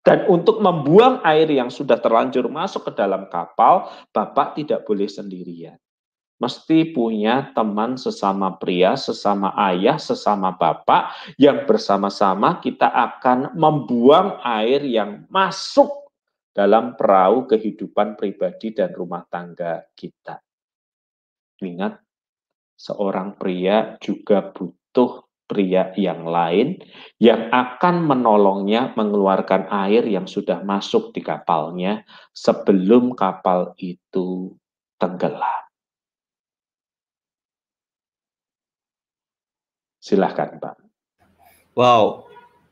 Dan 0.00 0.24
untuk 0.32 0.64
membuang 0.64 1.20
air 1.28 1.44
yang 1.52 1.68
sudah 1.68 2.00
terlanjur 2.00 2.48
masuk 2.48 2.88
ke 2.88 2.92
dalam 2.96 3.28
kapal, 3.28 3.92
Bapak 4.16 4.56
tidak 4.56 4.88
boleh 4.88 5.04
sendirian. 5.04 5.76
Mesti 6.40 6.96
punya 6.96 7.52
teman 7.52 8.00
sesama 8.00 8.56
pria, 8.56 8.96
sesama 8.96 9.52
ayah, 9.70 10.00
sesama 10.00 10.56
bapak, 10.56 11.12
yang 11.36 11.68
bersama-sama 11.68 12.64
kita 12.64 12.88
akan 12.88 13.52
membuang 13.52 14.40
air 14.40 14.80
yang 14.88 15.28
masuk 15.28 16.08
dalam 16.56 16.96
perahu 16.96 17.44
kehidupan 17.44 18.16
pribadi 18.16 18.72
dan 18.72 18.96
rumah 18.96 19.22
tangga 19.28 19.84
kita. 19.92 20.40
Ingat, 21.60 22.00
seorang 22.80 23.36
pria 23.36 24.00
juga 24.00 24.48
butuh 24.48 25.28
pria 25.44 25.92
yang 25.98 26.24
lain 26.24 26.80
yang 27.20 27.52
akan 27.52 28.06
menolongnya 28.06 28.96
mengeluarkan 28.96 29.68
air 29.68 30.08
yang 30.08 30.24
sudah 30.24 30.64
masuk 30.64 31.12
di 31.12 31.20
kapalnya 31.20 32.06
sebelum 32.32 33.12
kapal 33.12 33.76
itu 33.76 34.56
tenggelam. 34.96 35.69
Silahkan 40.00 40.56
Pak. 40.56 40.80
Wow, 41.76 42.24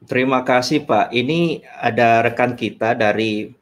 terima 0.08 0.40
kasih 0.42 0.88
Pak. 0.88 1.12
Ini 1.12 1.60
ada 1.76 2.24
rekan 2.24 2.56
kita 2.56 2.96
dari 2.96 3.52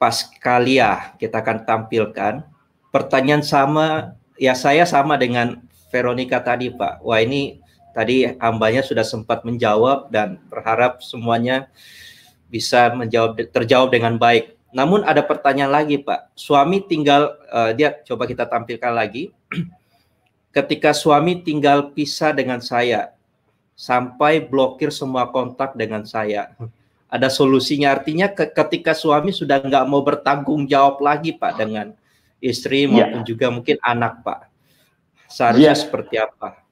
Paskalia, 0.00 1.12
kita 1.20 1.44
akan 1.44 1.68
tampilkan. 1.68 2.40
Pertanyaan 2.88 3.44
sama 3.44 4.16
ya 4.40 4.56
saya 4.56 4.88
sama 4.88 5.20
dengan 5.20 5.60
Veronica 5.92 6.40
tadi 6.40 6.72
Pak. 6.72 7.04
Wah 7.04 7.20
ini 7.20 7.60
tadi 7.92 8.24
hambanya 8.40 8.80
sudah 8.80 9.06
sempat 9.06 9.44
menjawab 9.44 10.10
dan 10.10 10.40
berharap 10.48 11.04
semuanya 11.04 11.68
bisa 12.48 12.88
menjawab 12.96 13.38
terjawab 13.52 13.92
dengan 13.92 14.16
baik. 14.16 14.56
Namun 14.74 15.06
ada 15.06 15.22
pertanyaan 15.22 15.70
lagi 15.70 16.00
Pak. 16.00 16.34
Suami 16.34 16.82
tinggal 16.82 17.36
uh, 17.52 17.70
dia 17.76 17.94
coba 18.02 18.26
kita 18.26 18.48
tampilkan 18.48 18.90
lagi. 18.90 19.30
Ketika 20.54 20.94
suami 20.94 21.42
tinggal 21.42 21.90
pisah 21.90 22.30
dengan 22.30 22.62
saya 22.62 23.14
sampai 23.74 24.38
blokir 24.38 24.94
semua 24.94 25.28
kontak 25.34 25.74
dengan 25.74 26.06
saya. 26.06 26.54
Ada 27.10 27.30
solusinya 27.30 27.94
artinya 27.94 28.30
ketika 28.30 28.94
suami 28.94 29.30
sudah 29.30 29.62
nggak 29.62 29.86
mau 29.86 30.02
bertanggung 30.02 30.66
jawab 30.66 30.98
lagi 30.98 31.34
Pak 31.34 31.52
dengan 31.58 31.94
istri 32.42 32.86
iya. 32.86 32.90
maupun 32.90 33.22
ya. 33.22 33.26
juga 33.26 33.46
mungkin 33.54 33.76
anak, 33.82 34.22
Pak. 34.26 34.40
Seharusnya 35.30 35.74
ya. 35.74 35.78
seperti 35.78 36.14
apa? 36.18 36.62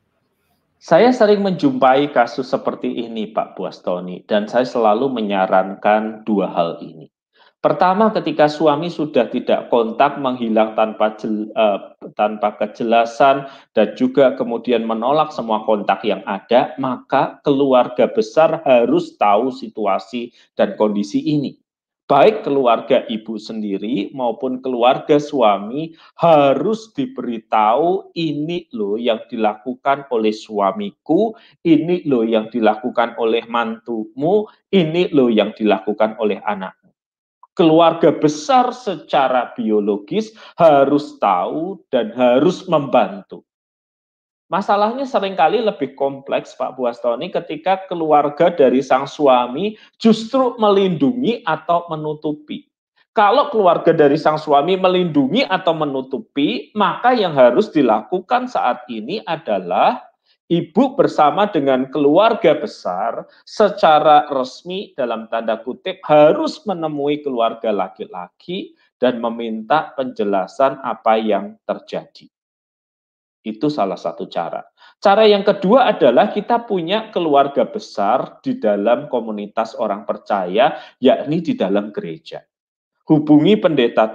Saya 0.82 1.14
sering 1.14 1.38
menjumpai 1.46 2.10
kasus 2.10 2.50
seperti 2.50 3.06
ini, 3.06 3.30
Pak 3.30 3.54
Buastoni, 3.54 4.26
dan 4.26 4.50
saya 4.50 4.66
selalu 4.66 5.14
menyarankan 5.14 6.26
dua 6.26 6.50
hal 6.50 6.82
ini. 6.82 7.06
Pertama, 7.62 8.10
ketika 8.10 8.50
suami 8.50 8.90
sudah 8.90 9.30
tidak 9.30 9.70
kontak, 9.70 10.18
menghilang 10.18 10.74
tanpa 10.74 11.14
jel, 11.14 11.46
uh, 11.54 11.94
tanpa 12.18 12.58
kejelasan, 12.58 13.46
dan 13.70 13.94
juga 13.94 14.34
kemudian 14.34 14.82
menolak 14.82 15.30
semua 15.30 15.62
kontak 15.62 16.02
yang 16.02 16.26
ada, 16.26 16.74
maka 16.82 17.38
keluarga 17.46 18.10
besar 18.10 18.66
harus 18.66 19.14
tahu 19.14 19.54
situasi 19.54 20.34
dan 20.58 20.74
kondisi 20.74 21.22
ini 21.22 21.62
baik 22.12 22.44
keluarga 22.44 23.08
ibu 23.08 23.40
sendiri 23.40 24.12
maupun 24.12 24.60
keluarga 24.60 25.16
suami 25.16 25.96
harus 26.20 26.92
diberitahu 26.92 28.12
ini 28.12 28.68
loh 28.76 29.00
yang 29.00 29.22
dilakukan 29.32 30.04
oleh 30.12 30.34
suamiku, 30.34 31.32
ini 31.64 32.04
loh 32.04 32.26
yang 32.26 32.52
dilakukan 32.52 33.16
oleh 33.16 33.46
mantumu, 33.48 34.44
ini 34.74 35.08
loh 35.08 35.32
yang 35.32 35.54
dilakukan 35.56 36.20
oleh 36.20 36.42
anakmu. 36.44 36.81
Keluarga 37.52 38.08
besar 38.16 38.72
secara 38.72 39.52
biologis 39.52 40.32
harus 40.56 41.20
tahu 41.20 41.84
dan 41.92 42.08
harus 42.16 42.64
membantu. 42.64 43.44
Masalahnya 44.52 45.08
sering 45.08 45.32
kali 45.32 45.64
lebih 45.64 45.96
kompleks 45.96 46.52
Pak 46.52 46.76
Buastoni 46.76 47.32
ketika 47.32 47.88
keluarga 47.88 48.52
dari 48.52 48.84
sang 48.84 49.08
suami 49.08 49.80
justru 49.96 50.56
melindungi 50.60 51.40
atau 51.48 51.88
menutupi. 51.88 52.68
Kalau 53.16 53.48
keluarga 53.48 53.92
dari 53.92 54.16
sang 54.16 54.40
suami 54.40 54.76
melindungi 54.76 55.44
atau 55.44 55.76
menutupi, 55.76 56.72
maka 56.76 57.12
yang 57.12 57.32
harus 57.32 57.68
dilakukan 57.68 58.48
saat 58.48 58.84
ini 58.92 59.20
adalah 59.28 60.11
ibu 60.52 60.92
bersama 60.92 61.48
dengan 61.48 61.88
keluarga 61.88 62.52
besar 62.52 63.24
secara 63.48 64.28
resmi 64.28 64.92
dalam 64.92 65.24
tanda 65.32 65.56
kutip 65.64 66.04
harus 66.04 66.60
menemui 66.68 67.24
keluarga 67.24 67.72
laki-laki 67.72 68.76
dan 69.00 69.16
meminta 69.24 69.96
penjelasan 69.96 70.76
apa 70.84 71.16
yang 71.16 71.56
terjadi. 71.64 72.28
Itu 73.42 73.72
salah 73.72 73.96
satu 73.98 74.28
cara. 74.28 74.62
Cara 75.02 75.26
yang 75.26 75.42
kedua 75.42 75.90
adalah 75.90 76.30
kita 76.30 76.62
punya 76.62 77.10
keluarga 77.10 77.66
besar 77.66 78.38
di 78.38 78.60
dalam 78.60 79.10
komunitas 79.10 79.74
orang 79.74 80.06
percaya, 80.06 80.78
yakni 81.02 81.42
di 81.42 81.58
dalam 81.58 81.90
gereja. 81.90 82.44
Hubungi 83.02 83.58
pendeta 83.58 84.06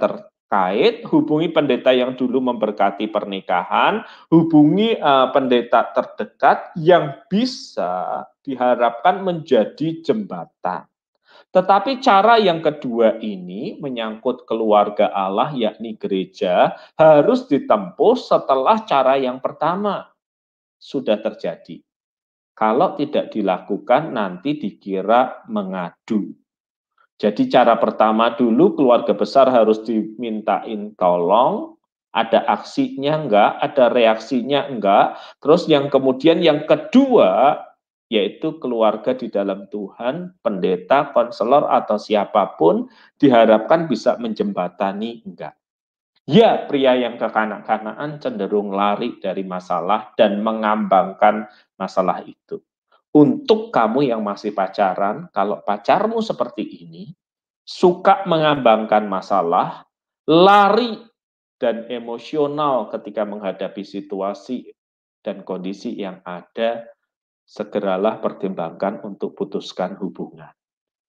terkait, 0.48 1.04
hubungi 1.12 1.52
pendeta 1.52 1.92
yang 1.92 2.16
dulu 2.16 2.40
memberkati 2.40 3.12
pernikahan, 3.12 4.00
hubungi 4.32 4.96
uh, 4.96 5.28
pendeta 5.28 5.92
terdekat 5.92 6.72
yang 6.80 7.20
bisa 7.28 8.24
diharapkan 8.40 9.20
menjadi 9.20 10.00
jembatan. 10.00 10.88
Tetapi 11.52 12.00
cara 12.00 12.40
yang 12.40 12.64
kedua 12.64 13.20
ini 13.20 13.76
menyangkut 13.76 14.48
keluarga 14.48 15.12
Allah 15.12 15.52
yakni 15.52 16.00
gereja 16.00 16.72
harus 16.96 17.44
ditempuh 17.44 18.16
setelah 18.16 18.88
cara 18.88 19.20
yang 19.20 19.44
pertama 19.44 20.08
sudah 20.80 21.20
terjadi. 21.20 21.84
Kalau 22.56 22.96
tidak 22.96 23.36
dilakukan 23.36 24.16
nanti 24.16 24.56
dikira 24.56 25.44
mengadu. 25.52 26.32
Jadi 27.18 27.50
cara 27.50 27.74
pertama 27.74 28.38
dulu 28.38 28.78
keluarga 28.78 29.10
besar 29.10 29.50
harus 29.50 29.82
dimintain 29.82 30.94
tolong, 30.94 31.74
ada 32.14 32.46
aksinya 32.46 33.26
enggak, 33.26 33.50
ada 33.58 33.90
reaksinya 33.90 34.70
enggak. 34.70 35.18
Terus 35.42 35.66
yang 35.66 35.90
kemudian 35.90 36.38
yang 36.38 36.62
kedua 36.64 37.62
yaitu 38.08 38.56
keluarga 38.56 39.12
di 39.12 39.28
dalam 39.28 39.68
Tuhan, 39.68 40.40
pendeta, 40.40 41.12
konselor 41.12 41.68
atau 41.68 42.00
siapa 42.00 42.56
pun 42.56 42.88
diharapkan 43.20 43.84
bisa 43.84 44.16
menjembatani 44.16 45.20
enggak. 45.28 45.52
Ya, 46.28 46.68
pria 46.68 46.92
yang 46.96 47.16
kekanak-kanakan 47.16 48.20
cenderung 48.20 48.72
lari 48.72 49.16
dari 49.20 49.44
masalah 49.44 50.12
dan 50.16 50.40
mengambangkan 50.44 51.48
masalah 51.80 52.20
itu. 52.24 52.60
Untuk 53.08 53.72
kamu 53.72 54.12
yang 54.12 54.20
masih 54.20 54.52
pacaran, 54.52 55.32
kalau 55.32 55.64
pacarmu 55.64 56.20
seperti 56.20 56.84
ini, 56.84 57.08
suka 57.64 58.28
mengambangkan 58.28 59.08
masalah, 59.08 59.88
lari 60.28 61.00
dan 61.56 61.88
emosional 61.88 62.92
ketika 62.92 63.24
menghadapi 63.24 63.80
situasi 63.80 64.68
dan 65.24 65.42
kondisi 65.42 65.96
yang 65.96 66.20
ada, 66.22 66.84
segeralah 67.48 68.20
pertimbangkan 68.20 69.00
untuk 69.02 69.32
putuskan 69.32 69.96
hubungan. 69.96 70.52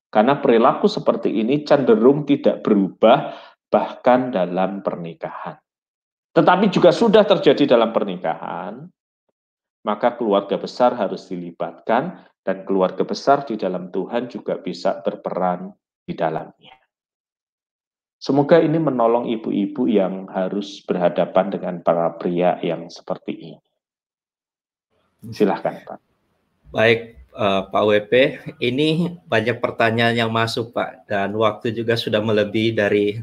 Karena 0.09 0.39
perilaku 0.41 0.89
seperti 0.89 1.35
ini 1.37 1.61
cenderung 1.67 2.25
tidak 2.25 2.65
berubah 2.65 3.35
bahkan 3.69 4.33
dalam 4.33 4.81
pernikahan. 4.81 5.59
Tetapi 6.33 6.65
juga 6.73 6.89
sudah 6.89 7.21
terjadi 7.27 7.77
dalam 7.77 7.93
pernikahan, 7.93 8.89
maka 9.83 10.15
keluarga 10.19 10.59
besar 10.59 10.95
harus 10.95 11.27
dilibatkan 11.31 12.25
dan 12.43 12.65
keluarga 12.65 13.03
besar 13.05 13.45
di 13.45 13.55
dalam 13.55 13.93
Tuhan 13.93 14.27
juga 14.27 14.57
bisa 14.59 14.99
berperan 15.05 15.71
di 16.03 16.13
dalamnya. 16.17 16.75
Semoga 18.19 18.59
ini 18.59 18.75
menolong 18.75 19.31
ibu-ibu 19.31 19.87
yang 19.87 20.27
harus 20.27 20.83
berhadapan 20.83 21.55
dengan 21.55 21.75
para 21.79 22.11
pria 22.19 22.59
yang 22.59 22.91
seperti 22.91 23.55
ini. 23.55 23.69
Silahkan 25.31 25.79
Pak. 25.87 25.99
Baik, 26.75 27.15
uh, 27.31 27.71
Pak 27.71 27.83
WP, 27.87 28.13
ini 28.59 29.15
banyak 29.23 29.63
pertanyaan 29.63 30.15
yang 30.19 30.31
masuk 30.35 30.75
Pak, 30.75 31.07
dan 31.07 31.31
waktu 31.31 31.71
juga 31.71 31.95
sudah 31.95 32.19
melebihi 32.19 32.71
dari 32.75 33.15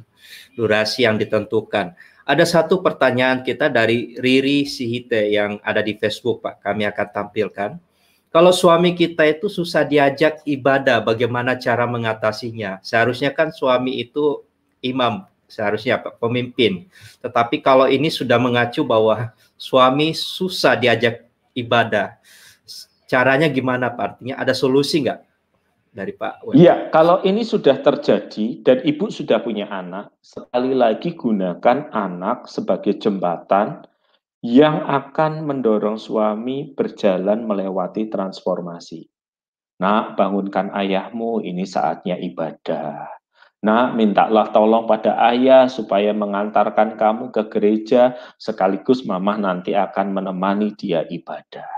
durasi 0.57 1.05
yang 1.05 1.21
ditentukan. 1.21 1.93
Ada 2.27 2.43
satu 2.43 2.83
pertanyaan 2.83 3.47
kita 3.47 3.71
dari 3.71 4.19
Riri 4.19 4.67
Sihite 4.67 5.31
yang 5.31 5.63
ada 5.63 5.79
di 5.79 5.95
Facebook, 5.95 6.43
Pak. 6.43 6.59
Kami 6.59 6.83
akan 6.83 7.09
tampilkan. 7.15 7.71
Kalau 8.35 8.51
suami 8.51 8.99
kita 8.99 9.23
itu 9.31 9.47
susah 9.47 9.87
diajak 9.87 10.43
ibadah, 10.43 10.99
bagaimana 11.07 11.55
cara 11.55 11.87
mengatasinya? 11.87 12.83
Seharusnya 12.83 13.31
kan 13.31 13.55
suami 13.55 14.03
itu 14.03 14.43
imam, 14.83 15.23
seharusnya 15.47 16.03
Pak, 16.03 16.19
pemimpin. 16.19 16.91
Tetapi 17.23 17.63
kalau 17.63 17.87
ini 17.87 18.11
sudah 18.11 18.43
mengacu 18.43 18.83
bahwa 18.83 19.31
suami 19.55 20.11
susah 20.11 20.75
diajak 20.75 21.31
ibadah, 21.55 22.19
caranya 23.07 23.47
gimana 23.47 23.87
Pak? 23.95 24.19
Artinya 24.19 24.35
ada 24.43 24.51
solusi 24.51 25.07
nggak? 25.07 25.23
Dari 25.97 26.13
Pak 26.13 26.53
Iya, 26.53 26.93
kalau 26.93 27.25
ini 27.25 27.41
sudah 27.41 27.81
terjadi 27.81 28.61
dan 28.61 28.85
Ibu 28.85 29.09
sudah 29.09 29.41
punya 29.41 29.65
anak, 29.73 30.13
sekali 30.21 30.77
lagi 30.77 31.17
gunakan 31.17 31.89
anak 31.89 32.45
sebagai 32.45 33.01
jembatan 33.01 33.81
yang 34.45 34.85
akan 34.85 35.49
mendorong 35.49 35.97
suami 35.97 36.77
berjalan 36.77 37.49
melewati 37.49 38.13
transformasi. 38.13 39.09
Nah, 39.81 40.13
bangunkan 40.13 40.73
ayahmu, 40.77 41.41
ini 41.41 41.65
saatnya 41.65 42.21
ibadah. 42.21 43.17
Nah, 43.65 43.91
mintalah 43.93 44.53
tolong 44.53 44.87
pada 44.87 45.19
ayah 45.33 45.67
supaya 45.67 46.13
mengantarkan 46.13 46.95
kamu 46.95 47.35
ke 47.35 47.43
gereja, 47.51 48.15
sekaligus 48.39 49.03
mama 49.03 49.35
nanti 49.35 49.73
akan 49.75 50.13
menemani 50.13 50.77
dia 50.79 51.03
ibadah. 51.09 51.76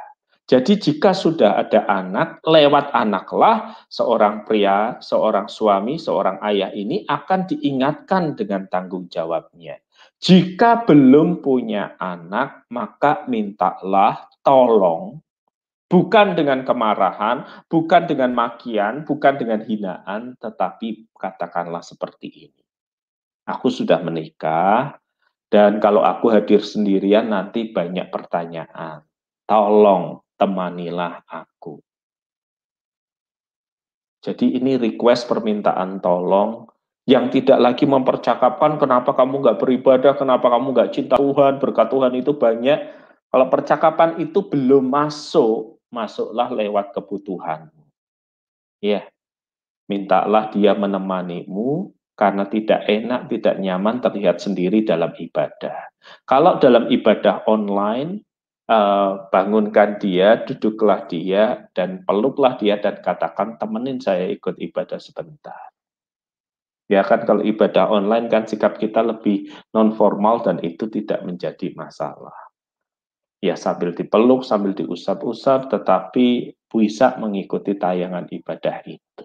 Jadi 0.48 0.80
jika 0.80 1.12
sudah 1.12 1.60
ada 1.60 1.84
anak, 1.84 2.40
lewat 2.40 2.96
anaklah 2.96 3.76
seorang 3.92 4.48
pria, 4.48 4.96
seorang 4.96 5.44
suami, 5.44 6.00
seorang 6.00 6.40
ayah 6.40 6.72
ini 6.72 7.04
akan 7.04 7.44
diingatkan 7.44 8.32
dengan 8.32 8.64
tanggung 8.72 9.12
jawabnya. 9.12 9.76
Jika 10.16 10.88
belum 10.88 11.44
punya 11.44 12.00
anak, 12.00 12.64
maka 12.72 13.28
mintalah 13.28 14.24
tolong 14.40 15.20
bukan 15.92 16.32
dengan 16.32 16.64
kemarahan, 16.64 17.44
bukan 17.68 18.08
dengan 18.08 18.32
makian, 18.32 19.04
bukan 19.04 19.36
dengan 19.36 19.60
hinaan, 19.60 20.32
tetapi 20.40 21.12
katakanlah 21.12 21.84
seperti 21.84 22.48
ini. 22.48 22.62
Aku 23.44 23.68
sudah 23.68 24.00
menikah, 24.00 24.96
dan 25.52 25.76
kalau 25.76 26.04
aku 26.04 26.32
hadir 26.32 26.64
sendirian 26.64 27.32
nanti 27.32 27.68
banyak 27.68 28.08
pertanyaan. 28.08 29.04
Tolong 29.48 30.20
temanilah 30.38 31.26
aku. 31.26 31.82
Jadi 34.22 34.58
ini 34.58 34.78
request 34.78 35.30
permintaan 35.30 36.02
tolong 36.02 36.66
yang 37.08 37.32
tidak 37.32 37.56
lagi 37.56 37.88
mempercakapkan 37.88 38.76
kenapa 38.76 39.16
kamu 39.16 39.40
nggak 39.40 39.58
beribadah, 39.64 40.12
kenapa 40.12 40.52
kamu 40.52 40.76
nggak 40.76 40.92
cinta 40.92 41.16
Tuhan, 41.16 41.56
berkat 41.56 41.88
Tuhan 41.88 42.12
itu 42.14 42.32
banyak. 42.36 42.78
Kalau 43.28 43.46
percakapan 43.48 44.20
itu 44.20 44.44
belum 44.44 44.88
masuk, 44.88 45.80
masuklah 45.88 46.52
lewat 46.52 46.92
kebutuhan. 46.92 47.72
Ya, 48.84 49.08
mintalah 49.88 50.52
dia 50.52 50.76
menemanimu 50.76 51.96
karena 52.12 52.44
tidak 52.44 52.84
enak, 52.84 53.32
tidak 53.32 53.56
nyaman 53.56 54.04
terlihat 54.04 54.44
sendiri 54.44 54.84
dalam 54.84 55.14
ibadah. 55.16 55.88
Kalau 56.28 56.60
dalam 56.60 56.92
ibadah 56.92 57.48
online, 57.48 58.27
uh, 58.68 59.26
bangunkan 59.32 59.98
dia, 59.98 60.44
duduklah 60.44 61.08
dia, 61.08 61.66
dan 61.72 62.04
peluklah 62.04 62.60
dia, 62.60 62.76
dan 62.78 63.00
katakan, 63.00 63.56
temenin 63.56 63.98
saya 63.98 64.28
ikut 64.28 64.60
ibadah 64.60 65.00
sebentar. 65.00 65.72
Ya 66.88 67.04
kan 67.04 67.28
kalau 67.28 67.44
ibadah 67.44 67.84
online 67.92 68.32
kan 68.32 68.48
sikap 68.48 68.80
kita 68.80 69.04
lebih 69.04 69.52
non 69.76 69.92
formal 69.92 70.40
dan 70.40 70.56
itu 70.64 70.88
tidak 70.88 71.20
menjadi 71.20 71.76
masalah. 71.76 72.32
Ya 73.44 73.60
sambil 73.60 73.92
dipeluk, 73.92 74.40
sambil 74.40 74.72
diusap-usap, 74.72 75.68
tetapi 75.68 76.56
bisa 76.72 77.20
mengikuti 77.20 77.76
tayangan 77.76 78.24
ibadah 78.32 78.80
itu. 78.88 79.24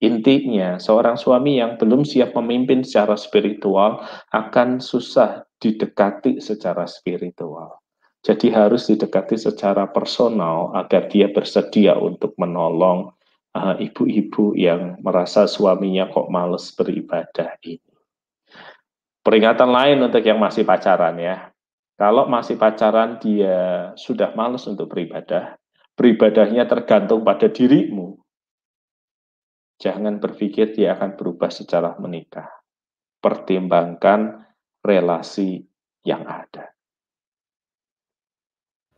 Intinya, 0.00 0.80
seorang 0.80 1.20
suami 1.20 1.60
yang 1.60 1.76
belum 1.76 2.06
siap 2.08 2.32
memimpin 2.32 2.80
secara 2.80 3.18
spiritual 3.20 4.00
akan 4.32 4.80
susah 4.80 5.44
didekati 5.60 6.40
secara 6.40 6.88
spiritual. 6.88 7.79
Jadi 8.20 8.52
harus 8.52 8.84
didekati 8.84 9.40
secara 9.40 9.88
personal 9.88 10.76
agar 10.76 11.08
dia 11.08 11.32
bersedia 11.32 11.96
untuk 11.96 12.36
menolong 12.36 13.16
uh, 13.56 13.74
ibu-ibu 13.80 14.52
uh, 14.52 14.56
yang 14.56 15.00
merasa 15.00 15.48
suaminya 15.48 16.04
kok 16.12 16.28
males 16.28 16.68
beribadah 16.76 17.56
ini. 17.64 17.80
Peringatan 19.20 19.70
lain 19.72 19.98
untuk 20.04 20.24
yang 20.24 20.36
masih 20.40 20.68
pacaran 20.68 21.16
ya. 21.16 21.48
Kalau 21.96 22.24
masih 22.28 22.56
pacaran 22.56 23.20
dia 23.20 23.92
sudah 23.96 24.32
males 24.32 24.64
untuk 24.64 24.88
beribadah, 24.88 25.60
beribadahnya 25.96 26.64
tergantung 26.64 27.20
pada 27.20 27.48
dirimu. 27.48 28.16
Jangan 29.80 30.20
berpikir 30.20 30.76
dia 30.76 30.96
akan 30.96 31.16
berubah 31.16 31.52
secara 31.52 31.96
menikah. 32.00 32.48
Pertimbangkan 33.20 34.44
relasi 34.80 35.60
yang 36.04 36.24
ada. 36.24 36.72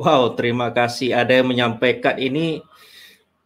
Wow, 0.03 0.35
terima 0.35 0.75
kasih. 0.75 1.15
Ada 1.15 1.39
yang 1.39 1.55
menyampaikan 1.55 2.19
ini 2.19 2.59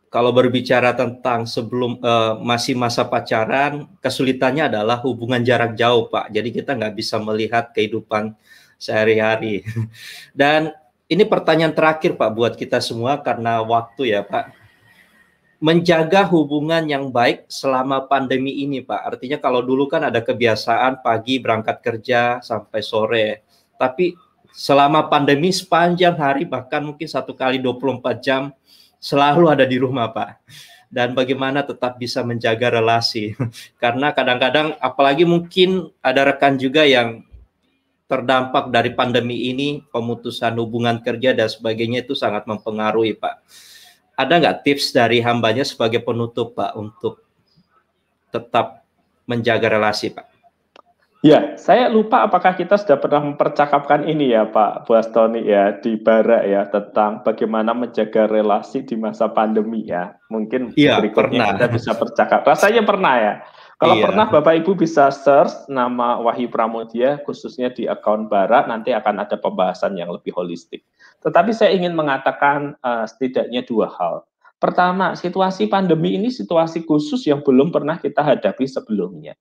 kalau 0.08 0.32
berbicara 0.32 0.96
tentang 0.96 1.44
sebelum 1.44 2.00
uh, 2.00 2.40
masih 2.40 2.72
masa 2.72 3.04
pacaran, 3.04 3.84
kesulitannya 4.00 4.72
adalah 4.72 4.96
hubungan 5.04 5.44
jarak 5.44 5.76
jauh, 5.76 6.08
Pak. 6.08 6.32
Jadi 6.32 6.56
kita 6.56 6.72
nggak 6.72 6.96
bisa 6.96 7.20
melihat 7.20 7.76
kehidupan 7.76 8.32
sehari-hari. 8.80 9.68
Dan 10.32 10.72
ini 11.12 11.28
pertanyaan 11.28 11.76
terakhir, 11.76 12.16
Pak, 12.16 12.30
buat 12.32 12.56
kita 12.56 12.80
semua 12.80 13.20
karena 13.20 13.60
waktu 13.60 14.16
ya, 14.16 14.24
Pak. 14.24 14.56
Menjaga 15.60 16.24
hubungan 16.24 16.88
yang 16.88 17.12
baik 17.12 17.44
selama 17.52 18.08
pandemi 18.08 18.64
ini, 18.64 18.80
Pak. 18.80 19.12
Artinya 19.12 19.36
kalau 19.36 19.60
dulu 19.60 19.92
kan 19.92 20.08
ada 20.08 20.24
kebiasaan 20.24 21.04
pagi 21.04 21.36
berangkat 21.36 21.84
kerja 21.84 22.40
sampai 22.40 22.80
sore. 22.80 23.44
Tapi 23.76 24.16
selama 24.56 25.04
pandemi 25.12 25.52
sepanjang 25.52 26.16
hari 26.16 26.48
bahkan 26.48 26.80
mungkin 26.80 27.04
satu 27.04 27.36
kali 27.36 27.60
24 27.60 28.24
jam 28.24 28.48
selalu 28.96 29.52
ada 29.52 29.68
di 29.68 29.76
rumah, 29.76 30.08
Pak. 30.08 30.40
Dan 30.88 31.12
bagaimana 31.12 31.60
tetap 31.60 32.00
bisa 32.00 32.24
menjaga 32.24 32.72
relasi. 32.72 33.36
Karena 33.82 34.16
kadang-kadang 34.16 34.72
apalagi 34.80 35.28
mungkin 35.28 35.92
ada 36.00 36.24
rekan 36.32 36.56
juga 36.56 36.88
yang 36.88 37.20
terdampak 38.08 38.72
dari 38.72 38.96
pandemi 38.96 39.52
ini, 39.52 39.84
pemutusan 39.92 40.56
hubungan 40.56 41.02
kerja 41.04 41.36
dan 41.36 41.52
sebagainya 41.52 42.06
itu 42.06 42.16
sangat 42.16 42.48
mempengaruhi, 42.48 43.18
Pak. 43.18 43.44
Ada 44.16 44.40
nggak 44.40 44.58
tips 44.64 44.96
dari 44.96 45.20
hambanya 45.20 45.66
sebagai 45.66 46.00
penutup, 46.00 46.56
Pak, 46.56 46.72
untuk 46.78 47.20
tetap 48.32 48.86
menjaga 49.26 49.68
relasi, 49.68 50.14
Pak? 50.14 50.35
Ya, 51.24 51.56
saya 51.56 51.88
lupa 51.88 52.28
apakah 52.28 52.52
kita 52.52 52.76
sudah 52.76 53.00
pernah 53.00 53.24
mempercakapkan 53.24 54.04
ini 54.04 54.36
ya 54.36 54.44
Pak 54.46 54.84
Buastoni 54.84 55.48
ya 55.48 55.72
di 55.80 55.96
Barak 55.96 56.44
ya 56.44 56.68
tentang 56.68 57.24
bagaimana 57.24 57.72
menjaga 57.72 58.28
relasi 58.28 58.84
di 58.84 59.00
masa 59.00 59.32
pandemi 59.32 59.88
ya. 59.88 60.12
Mungkin 60.28 60.76
ya, 60.76 61.00
berikutnya 61.00 61.40
pernah. 61.40 61.56
kita 61.56 61.66
bisa 61.72 61.92
percakap. 61.96 62.44
Rasanya 62.44 62.84
pernah 62.84 63.14
ya. 63.16 63.34
Kalau 63.76 63.96
iya. 63.96 64.08
pernah 64.08 64.26
Bapak 64.28 64.54
Ibu 64.64 64.72
bisa 64.76 65.08
search 65.12 65.68
nama 65.68 66.16
Wahyu 66.20 66.48
Pramudia 66.48 67.20
khususnya 67.24 67.72
di 67.72 67.84
akun 67.84 68.28
Barak 68.28 68.68
nanti 68.68 68.92
akan 68.92 69.20
ada 69.20 69.36
pembahasan 69.40 69.96
yang 69.96 70.12
lebih 70.12 70.32
holistik. 70.36 70.84
Tetapi 71.20 71.52
saya 71.52 71.76
ingin 71.76 71.92
mengatakan 71.92 72.76
uh, 72.80 73.04
setidaknya 73.04 73.64
dua 73.64 73.88
hal. 73.92 74.24
Pertama, 74.56 75.12
situasi 75.12 75.68
pandemi 75.68 76.16
ini 76.16 76.32
situasi 76.32 76.88
khusus 76.88 77.20
yang 77.28 77.44
belum 77.44 77.68
pernah 77.68 78.00
kita 78.00 78.24
hadapi 78.24 78.64
sebelumnya. 78.64 79.36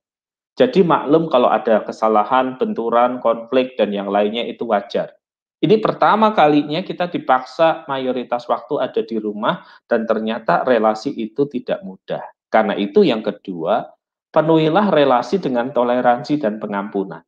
Jadi 0.55 0.87
maklum 0.87 1.27
kalau 1.27 1.51
ada 1.51 1.83
kesalahan, 1.83 2.55
benturan, 2.55 3.19
konflik, 3.19 3.75
dan 3.75 3.91
yang 3.91 4.07
lainnya 4.07 4.47
itu 4.47 4.63
wajar. 4.63 5.11
Ini 5.59 5.83
pertama 5.83 6.31
kalinya 6.31 6.79
kita 6.79 7.11
dipaksa 7.11 7.83
mayoritas 7.91 8.47
waktu 8.47 8.79
ada 8.79 9.01
di 9.03 9.19
rumah 9.19 9.67
dan 9.91 10.07
ternyata 10.07 10.63
relasi 10.63 11.11
itu 11.11 11.43
tidak 11.51 11.83
mudah. 11.83 12.23
Karena 12.47 12.71
itu 12.79 13.03
yang 13.03 13.19
kedua, 13.19 13.83
penuhilah 14.31 14.95
relasi 14.95 15.43
dengan 15.43 15.75
toleransi 15.75 16.39
dan 16.39 16.55
pengampunan. 16.59 17.23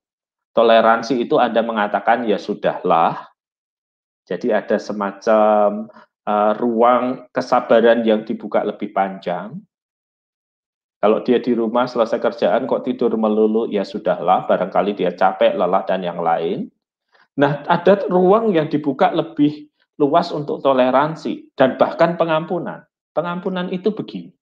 Toleransi 0.56 1.20
itu 1.20 1.36
Anda 1.36 1.60
mengatakan 1.68 2.24
ya 2.24 2.40
sudahlah. 2.40 3.28
Jadi 4.24 4.56
ada 4.56 4.80
semacam 4.80 5.92
uh, 6.24 6.52
ruang 6.56 7.28
kesabaran 7.36 8.08
yang 8.08 8.24
dibuka 8.24 8.64
lebih 8.64 8.92
panjang 8.96 9.67
kalau 11.08 11.24
dia 11.24 11.40
di 11.40 11.56
rumah 11.56 11.88
selesai 11.88 12.20
kerjaan 12.20 12.68
kok 12.68 12.84
tidur 12.84 13.16
melulu, 13.16 13.72
ya 13.72 13.88
sudahlah, 13.88 14.44
barangkali 14.44 14.92
dia 14.92 15.16
capek, 15.16 15.56
lelah, 15.56 15.88
dan 15.88 16.04
yang 16.04 16.20
lain. 16.20 16.68
Nah, 17.40 17.64
ada 17.64 18.04
ruang 18.12 18.52
yang 18.52 18.68
dibuka 18.68 19.16
lebih 19.16 19.72
luas 19.96 20.36
untuk 20.36 20.60
toleransi 20.60 21.56
dan 21.56 21.80
bahkan 21.80 22.20
pengampunan. 22.20 22.84
Pengampunan 23.16 23.72
itu 23.72 23.96
begini. 23.96 24.36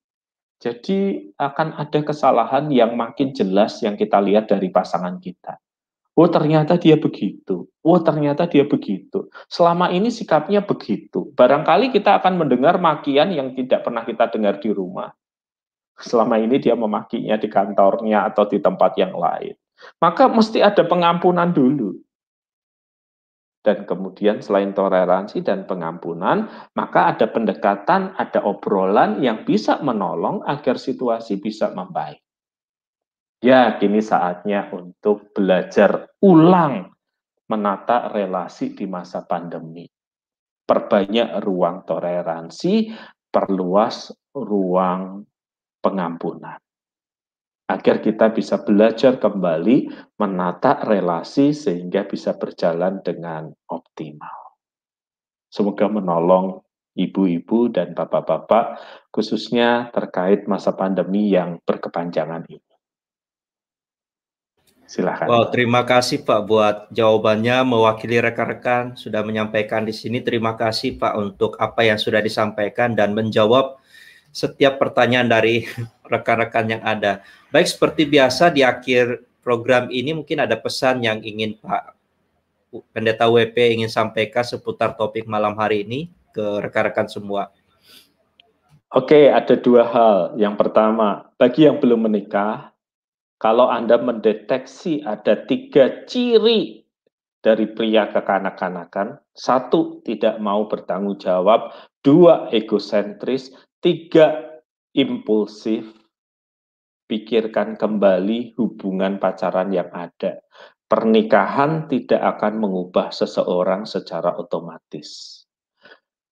Jadi 0.58 1.30
akan 1.38 1.78
ada 1.78 2.02
kesalahan 2.02 2.66
yang 2.74 2.98
makin 2.98 3.30
jelas 3.30 3.78
yang 3.86 3.94
kita 3.94 4.18
lihat 4.18 4.50
dari 4.50 4.66
pasangan 4.66 5.22
kita. 5.22 5.62
Oh 6.18 6.26
ternyata 6.26 6.74
dia 6.74 6.98
begitu. 6.98 7.70
Oh 7.86 8.02
ternyata 8.02 8.50
dia 8.50 8.66
begitu. 8.66 9.30
Selama 9.46 9.94
ini 9.94 10.10
sikapnya 10.10 10.66
begitu. 10.66 11.30
Barangkali 11.38 11.94
kita 11.94 12.18
akan 12.18 12.42
mendengar 12.42 12.82
makian 12.82 13.30
yang 13.30 13.54
tidak 13.54 13.86
pernah 13.86 14.02
kita 14.02 14.26
dengar 14.34 14.58
di 14.58 14.74
rumah 14.74 15.14
selama 15.96 16.36
ini 16.36 16.60
dia 16.60 16.76
memakinya 16.76 17.40
di 17.40 17.48
kantornya 17.48 18.28
atau 18.28 18.44
di 18.44 18.60
tempat 18.60 18.96
yang 19.00 19.16
lain. 19.16 19.56
Maka 20.00 20.28
mesti 20.28 20.60
ada 20.64 20.84
pengampunan 20.84 21.52
dulu. 21.52 21.96
Dan 23.66 23.82
kemudian 23.82 24.38
selain 24.38 24.70
toleransi 24.70 25.42
dan 25.42 25.66
pengampunan, 25.66 26.46
maka 26.78 27.10
ada 27.10 27.26
pendekatan, 27.26 28.14
ada 28.14 28.38
obrolan 28.46 29.18
yang 29.18 29.42
bisa 29.42 29.82
menolong 29.82 30.38
agar 30.46 30.78
situasi 30.78 31.42
bisa 31.42 31.74
membaik. 31.74 32.22
Ya, 33.42 33.74
kini 33.76 33.98
saatnya 33.98 34.70
untuk 34.70 35.34
belajar 35.34 36.14
ulang 36.22 36.94
menata 37.50 38.14
relasi 38.14 38.72
di 38.72 38.86
masa 38.86 39.26
pandemi. 39.26 39.84
Perbanyak 40.66 41.42
ruang 41.42 41.82
toleransi, 41.86 42.94
perluas 43.34 44.14
ruang 44.30 45.26
pengampunan. 45.86 46.58
Agar 47.70 48.02
kita 48.02 48.34
bisa 48.34 48.62
belajar 48.62 49.22
kembali 49.22 49.90
menata 50.18 50.82
relasi 50.82 51.54
sehingga 51.54 52.06
bisa 52.06 52.34
berjalan 52.34 53.02
dengan 53.02 53.50
optimal. 53.70 54.58
Semoga 55.50 55.86
menolong 55.86 56.62
ibu-ibu 56.94 57.70
dan 57.70 57.94
bapak-bapak 57.94 58.82
khususnya 59.14 59.90
terkait 59.94 60.50
masa 60.50 60.74
pandemi 60.74 61.30
yang 61.30 61.62
berkepanjangan 61.62 62.46
ini. 62.50 62.66
Silahkan. 64.86 65.26
Wow, 65.26 65.50
terima 65.50 65.82
kasih 65.82 66.22
Pak 66.22 66.46
buat 66.46 66.76
jawabannya 66.94 67.66
mewakili 67.66 68.22
rekan-rekan 68.22 68.94
sudah 68.94 69.26
menyampaikan 69.26 69.82
di 69.82 69.90
sini. 69.90 70.22
Terima 70.22 70.54
kasih 70.54 70.94
Pak 71.02 71.18
untuk 71.18 71.58
apa 71.58 71.82
yang 71.82 71.98
sudah 71.98 72.22
disampaikan 72.22 72.94
dan 72.94 73.10
menjawab 73.10 73.82
setiap 74.36 74.76
pertanyaan 74.76 75.32
dari 75.32 75.64
rekan-rekan 76.12 76.68
yang 76.68 76.82
ada. 76.84 77.24
Baik 77.48 77.72
seperti 77.72 78.04
biasa 78.04 78.52
di 78.52 78.60
akhir 78.60 79.24
program 79.40 79.88
ini 79.88 80.12
mungkin 80.12 80.44
ada 80.44 80.60
pesan 80.60 81.00
yang 81.00 81.24
ingin 81.24 81.56
Pak 81.56 81.96
Pendeta 82.92 83.24
WP 83.24 83.80
ingin 83.80 83.88
sampaikan 83.88 84.44
seputar 84.44 85.00
topik 85.00 85.24
malam 85.24 85.56
hari 85.56 85.88
ini 85.88 86.12
ke 86.36 86.60
rekan-rekan 86.60 87.08
semua. 87.08 87.48
Oke, 88.92 89.32
ada 89.32 89.56
dua 89.56 89.88
hal. 89.88 90.18
Yang 90.36 90.54
pertama, 90.60 91.32
bagi 91.40 91.64
yang 91.64 91.80
belum 91.80 92.04
menikah, 92.04 92.76
kalau 93.40 93.72
Anda 93.72 93.96
mendeteksi 93.96 95.00
ada 95.08 95.40
tiga 95.48 96.04
ciri 96.04 96.84
dari 97.40 97.64
pria 97.70 98.10
kekanak-kanakan, 98.10 99.22
satu, 99.32 100.02
tidak 100.02 100.36
mau 100.42 100.66
bertanggung 100.66 101.16
jawab, 101.16 101.72
dua, 102.02 102.50
egosentris, 102.50 103.54
Tiga, 103.86 104.58
impulsif. 104.98 105.86
Pikirkan 107.06 107.78
kembali 107.78 108.58
hubungan 108.58 109.22
pacaran 109.22 109.70
yang 109.70 109.94
ada. 109.94 110.42
Pernikahan 110.90 111.86
tidak 111.86 112.18
akan 112.18 112.66
mengubah 112.66 113.14
seseorang 113.14 113.86
secara 113.86 114.34
otomatis. 114.42 115.38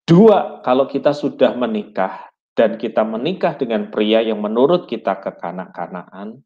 Dua, 0.02 0.66
kalau 0.66 0.90
kita 0.90 1.14
sudah 1.14 1.54
menikah 1.54 2.26
dan 2.58 2.74
kita 2.74 3.06
menikah 3.06 3.54
dengan 3.54 3.86
pria 3.86 4.18
yang 4.18 4.42
menurut 4.42 4.90
kita 4.90 5.22
kekanak-kanakan, 5.22 6.42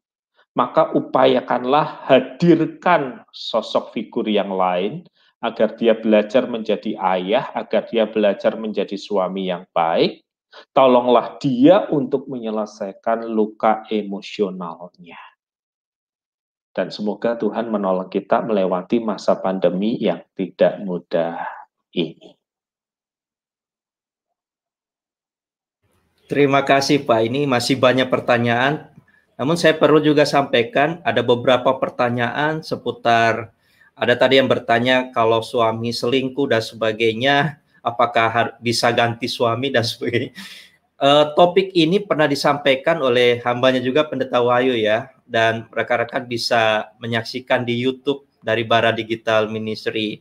maka 0.53 0.93
upayakanlah 0.93 2.05
hadirkan 2.05 3.25
sosok 3.33 3.97
figur 3.97 4.29
yang 4.29 4.53
lain 4.53 5.09
agar 5.41 5.73
dia 5.73 5.97
belajar 5.97 6.45
menjadi 6.45 6.93
ayah, 7.17 7.49
agar 7.57 7.89
dia 7.89 8.05
belajar 8.05 8.53
menjadi 8.61 8.93
suami 8.93 9.49
yang 9.49 9.65
baik, 9.73 10.21
Tolonglah 10.73 11.37
dia 11.37 11.85
untuk 11.93 12.25
menyelesaikan 12.25 13.29
luka 13.29 13.85
emosionalnya. 13.87 15.19
Dan 16.73 16.89
semoga 16.89 17.37
Tuhan 17.37 17.69
menolong 17.69 18.09
kita 18.09 18.41
melewati 18.45 19.01
masa 19.01 19.37
pandemi 19.37 19.97
yang 20.01 20.21
tidak 20.33 20.81
mudah 20.81 21.45
ini. 21.93 22.37
Terima 26.29 26.61
kasih 26.61 27.09
Pak. 27.09 27.25
Ini 27.25 27.49
masih 27.49 27.81
banyak 27.81 28.05
pertanyaan. 28.05 28.93
Namun 29.33 29.57
saya 29.57 29.73
perlu 29.73 29.97
juga 29.97 30.29
sampaikan 30.29 31.01
ada 31.01 31.25
beberapa 31.25 31.73
pertanyaan 31.81 32.61
seputar 32.61 33.49
ada 33.99 34.15
tadi 34.15 34.39
yang 34.39 34.47
bertanya 34.47 35.11
kalau 35.11 35.43
suami 35.43 35.91
selingkuh 35.91 36.47
dan 36.47 36.63
sebagainya 36.63 37.59
apakah 37.81 38.57
bisa 38.59 38.91
ganti 38.91 39.27
suami 39.29 39.71
dan 39.73 39.83
sebagainya. 39.85 40.31
Uh, 40.99 41.31
topik 41.31 41.71
ini 41.71 42.03
pernah 42.03 42.27
disampaikan 42.27 42.99
oleh 42.99 43.39
hambanya 43.47 43.79
juga 43.79 44.03
Pendeta 44.03 44.43
Wahyu 44.43 44.75
ya, 44.75 45.07
dan 45.23 45.69
rekan-rekan 45.71 46.27
bisa 46.27 46.91
menyaksikan 46.99 47.63
di 47.63 47.79
YouTube 47.79 48.27
dari 48.43 48.67
Bara 48.67 48.91
Digital 48.91 49.47
Ministry. 49.47 50.19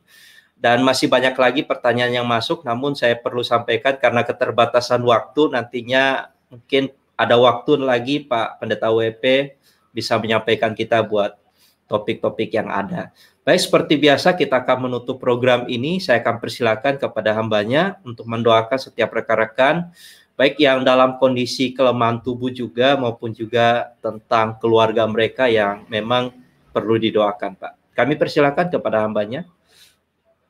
Dan 0.58 0.82
masih 0.82 1.06
banyak 1.10 1.34
lagi 1.38 1.62
pertanyaan 1.66 2.22
yang 2.22 2.26
masuk, 2.26 2.66
namun 2.66 2.94
saya 2.94 3.14
perlu 3.18 3.42
sampaikan 3.46 3.98
karena 3.98 4.26
keterbatasan 4.26 5.02
waktu 5.06 5.54
nantinya 5.54 6.34
mungkin 6.50 6.90
ada 7.18 7.34
waktu 7.38 7.78
lagi 7.82 8.26
Pak 8.26 8.62
Pendeta 8.62 8.90
WP 8.90 9.54
bisa 9.90 10.14
menyampaikan 10.18 10.74
kita 10.74 11.02
buat 11.02 11.34
topik-topik 11.90 12.54
yang 12.54 12.70
ada. 12.70 13.10
Baik, 13.48 13.64
seperti 13.64 13.96
biasa 13.96 14.36
kita 14.36 14.60
akan 14.60 14.92
menutup 14.92 15.16
program 15.16 15.64
ini. 15.72 16.04
Saya 16.04 16.20
akan 16.20 16.36
persilakan 16.36 17.00
kepada 17.00 17.32
hambanya 17.32 17.96
untuk 18.04 18.28
mendoakan 18.28 18.76
setiap 18.76 19.08
rekan-rekan, 19.16 19.88
baik 20.36 20.60
yang 20.60 20.84
dalam 20.84 21.16
kondisi 21.16 21.72
kelemahan 21.72 22.20
tubuh 22.20 22.52
juga 22.52 23.00
maupun 23.00 23.32
juga 23.32 23.96
tentang 24.04 24.60
keluarga 24.60 25.08
mereka 25.08 25.48
yang 25.48 25.88
memang 25.88 26.28
perlu 26.76 27.00
didoakan, 27.00 27.56
Pak. 27.56 27.96
Kami 27.96 28.20
persilakan 28.20 28.68
kepada 28.68 29.00
hambanya. 29.00 29.48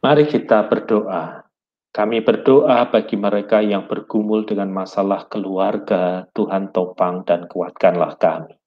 Mari 0.03 0.27
kita 0.27 0.67
berdoa. 0.67 1.47
Kami 1.95 2.19
berdoa 2.19 2.83
bagi 2.91 3.15
mereka 3.15 3.63
yang 3.63 3.87
bergumul 3.87 4.43
dengan 4.43 4.75
masalah 4.75 5.23
keluarga, 5.31 6.27
Tuhan 6.35 6.75
topang 6.75 7.23
dan 7.23 7.47
kuatkanlah 7.47 8.19
kami. 8.19 8.58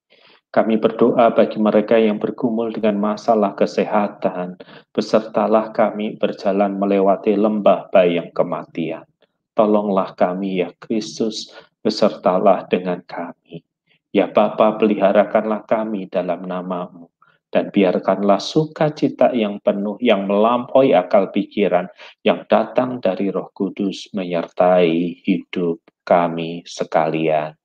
Kami 0.52 0.76
berdoa 0.76 1.32
bagi 1.32 1.64
mereka 1.64 1.96
yang 1.96 2.20
bergumul 2.20 2.76
dengan 2.76 3.00
masalah 3.00 3.56
kesehatan, 3.56 4.60
besertalah 4.92 5.72
kami 5.72 6.20
berjalan 6.20 6.76
melewati 6.76 7.40
lembah 7.40 7.88
bayang 7.88 8.36
kematian. 8.36 9.08
Tolonglah 9.56 10.12
kami 10.20 10.60
ya 10.60 10.76
Kristus, 10.84 11.56
besertalah 11.80 12.68
dengan 12.68 13.00
kami. 13.08 13.64
Ya 14.12 14.28
Bapa, 14.28 14.76
peliharakanlah 14.76 15.64
kami 15.64 16.12
dalam 16.12 16.44
namamu 16.44 17.08
dan 17.52 17.72
biarkanlah 17.72 18.44
sukacita 18.44 19.32
yang 19.32 19.60
penuh 19.64 19.96
yang 20.04 20.28
melampaui 20.28 20.92
akal 20.92 21.32
pikiran 21.32 21.88
yang 22.28 22.44
datang 22.52 23.00
dari 23.00 23.32
Roh 23.32 23.56
Kudus 23.56 24.12
menyertai 24.12 25.24
hidup 25.24 25.80
kami 26.04 26.68
sekalian. 26.68 27.56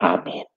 Amin. 0.00 0.55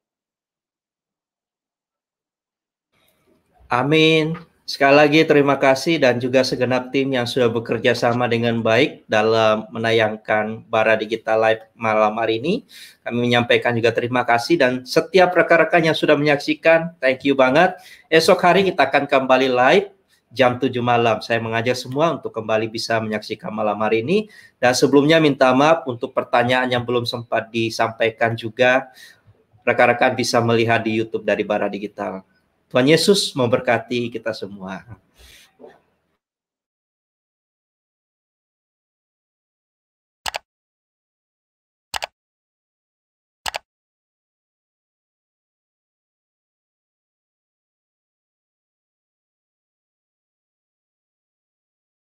Amin. 3.69 4.33
Sekali 4.65 4.97
lagi 4.97 5.21
terima 5.29 5.57
kasih 5.61 6.01
dan 6.01 6.17
juga 6.17 6.41
segenap 6.41 6.89
tim 6.89 7.09
yang 7.13 7.29
sudah 7.29 7.53
bekerja 7.53 7.93
sama 7.93 8.25
dengan 8.25 8.65
baik 8.65 9.05
dalam 9.05 9.69
menayangkan 9.69 10.65
Bara 10.65 10.97
Digital 10.97 11.37
Live 11.37 11.69
malam 11.77 12.17
hari 12.17 12.41
ini. 12.41 12.65
Kami 13.05 13.29
menyampaikan 13.29 13.77
juga 13.77 13.93
terima 13.93 14.25
kasih 14.25 14.57
dan 14.57 14.71
setiap 14.89 15.37
rekan-rekan 15.37 15.85
yang 15.85 15.93
sudah 15.93 16.17
menyaksikan, 16.17 16.97
thank 16.97 17.21
you 17.25 17.37
banget. 17.37 17.77
Esok 18.09 18.41
hari 18.41 18.65
kita 18.65 18.89
akan 18.89 19.05
kembali 19.05 19.53
live 19.53 19.93
jam 20.33 20.57
7 20.57 20.73
malam. 20.81 21.21
Saya 21.21 21.37
mengajak 21.37 21.77
semua 21.77 22.17
untuk 22.17 22.33
kembali 22.33 22.73
bisa 22.73 22.97
menyaksikan 22.97 23.53
malam 23.53 23.77
hari 23.85 24.01
ini. 24.01 24.33
Dan 24.57 24.73
sebelumnya 24.73 25.21
minta 25.21 25.53
maaf 25.53 25.85
untuk 25.85 26.13
pertanyaan 26.13 26.73
yang 26.73 26.81
belum 26.85 27.05
sempat 27.05 27.53
disampaikan 27.53 28.33
juga. 28.33 28.89
Rekan-rekan 29.61 30.17
bisa 30.17 30.41
melihat 30.41 30.81
di 30.81 30.97
YouTube 30.97 31.21
dari 31.21 31.45
Bara 31.45 31.69
Digital. 31.69 32.25
Tuhan 32.69 32.85
Yesus 32.85 33.33
memberkati 33.33 34.13
kita 34.13 34.29
semua. 34.29 34.85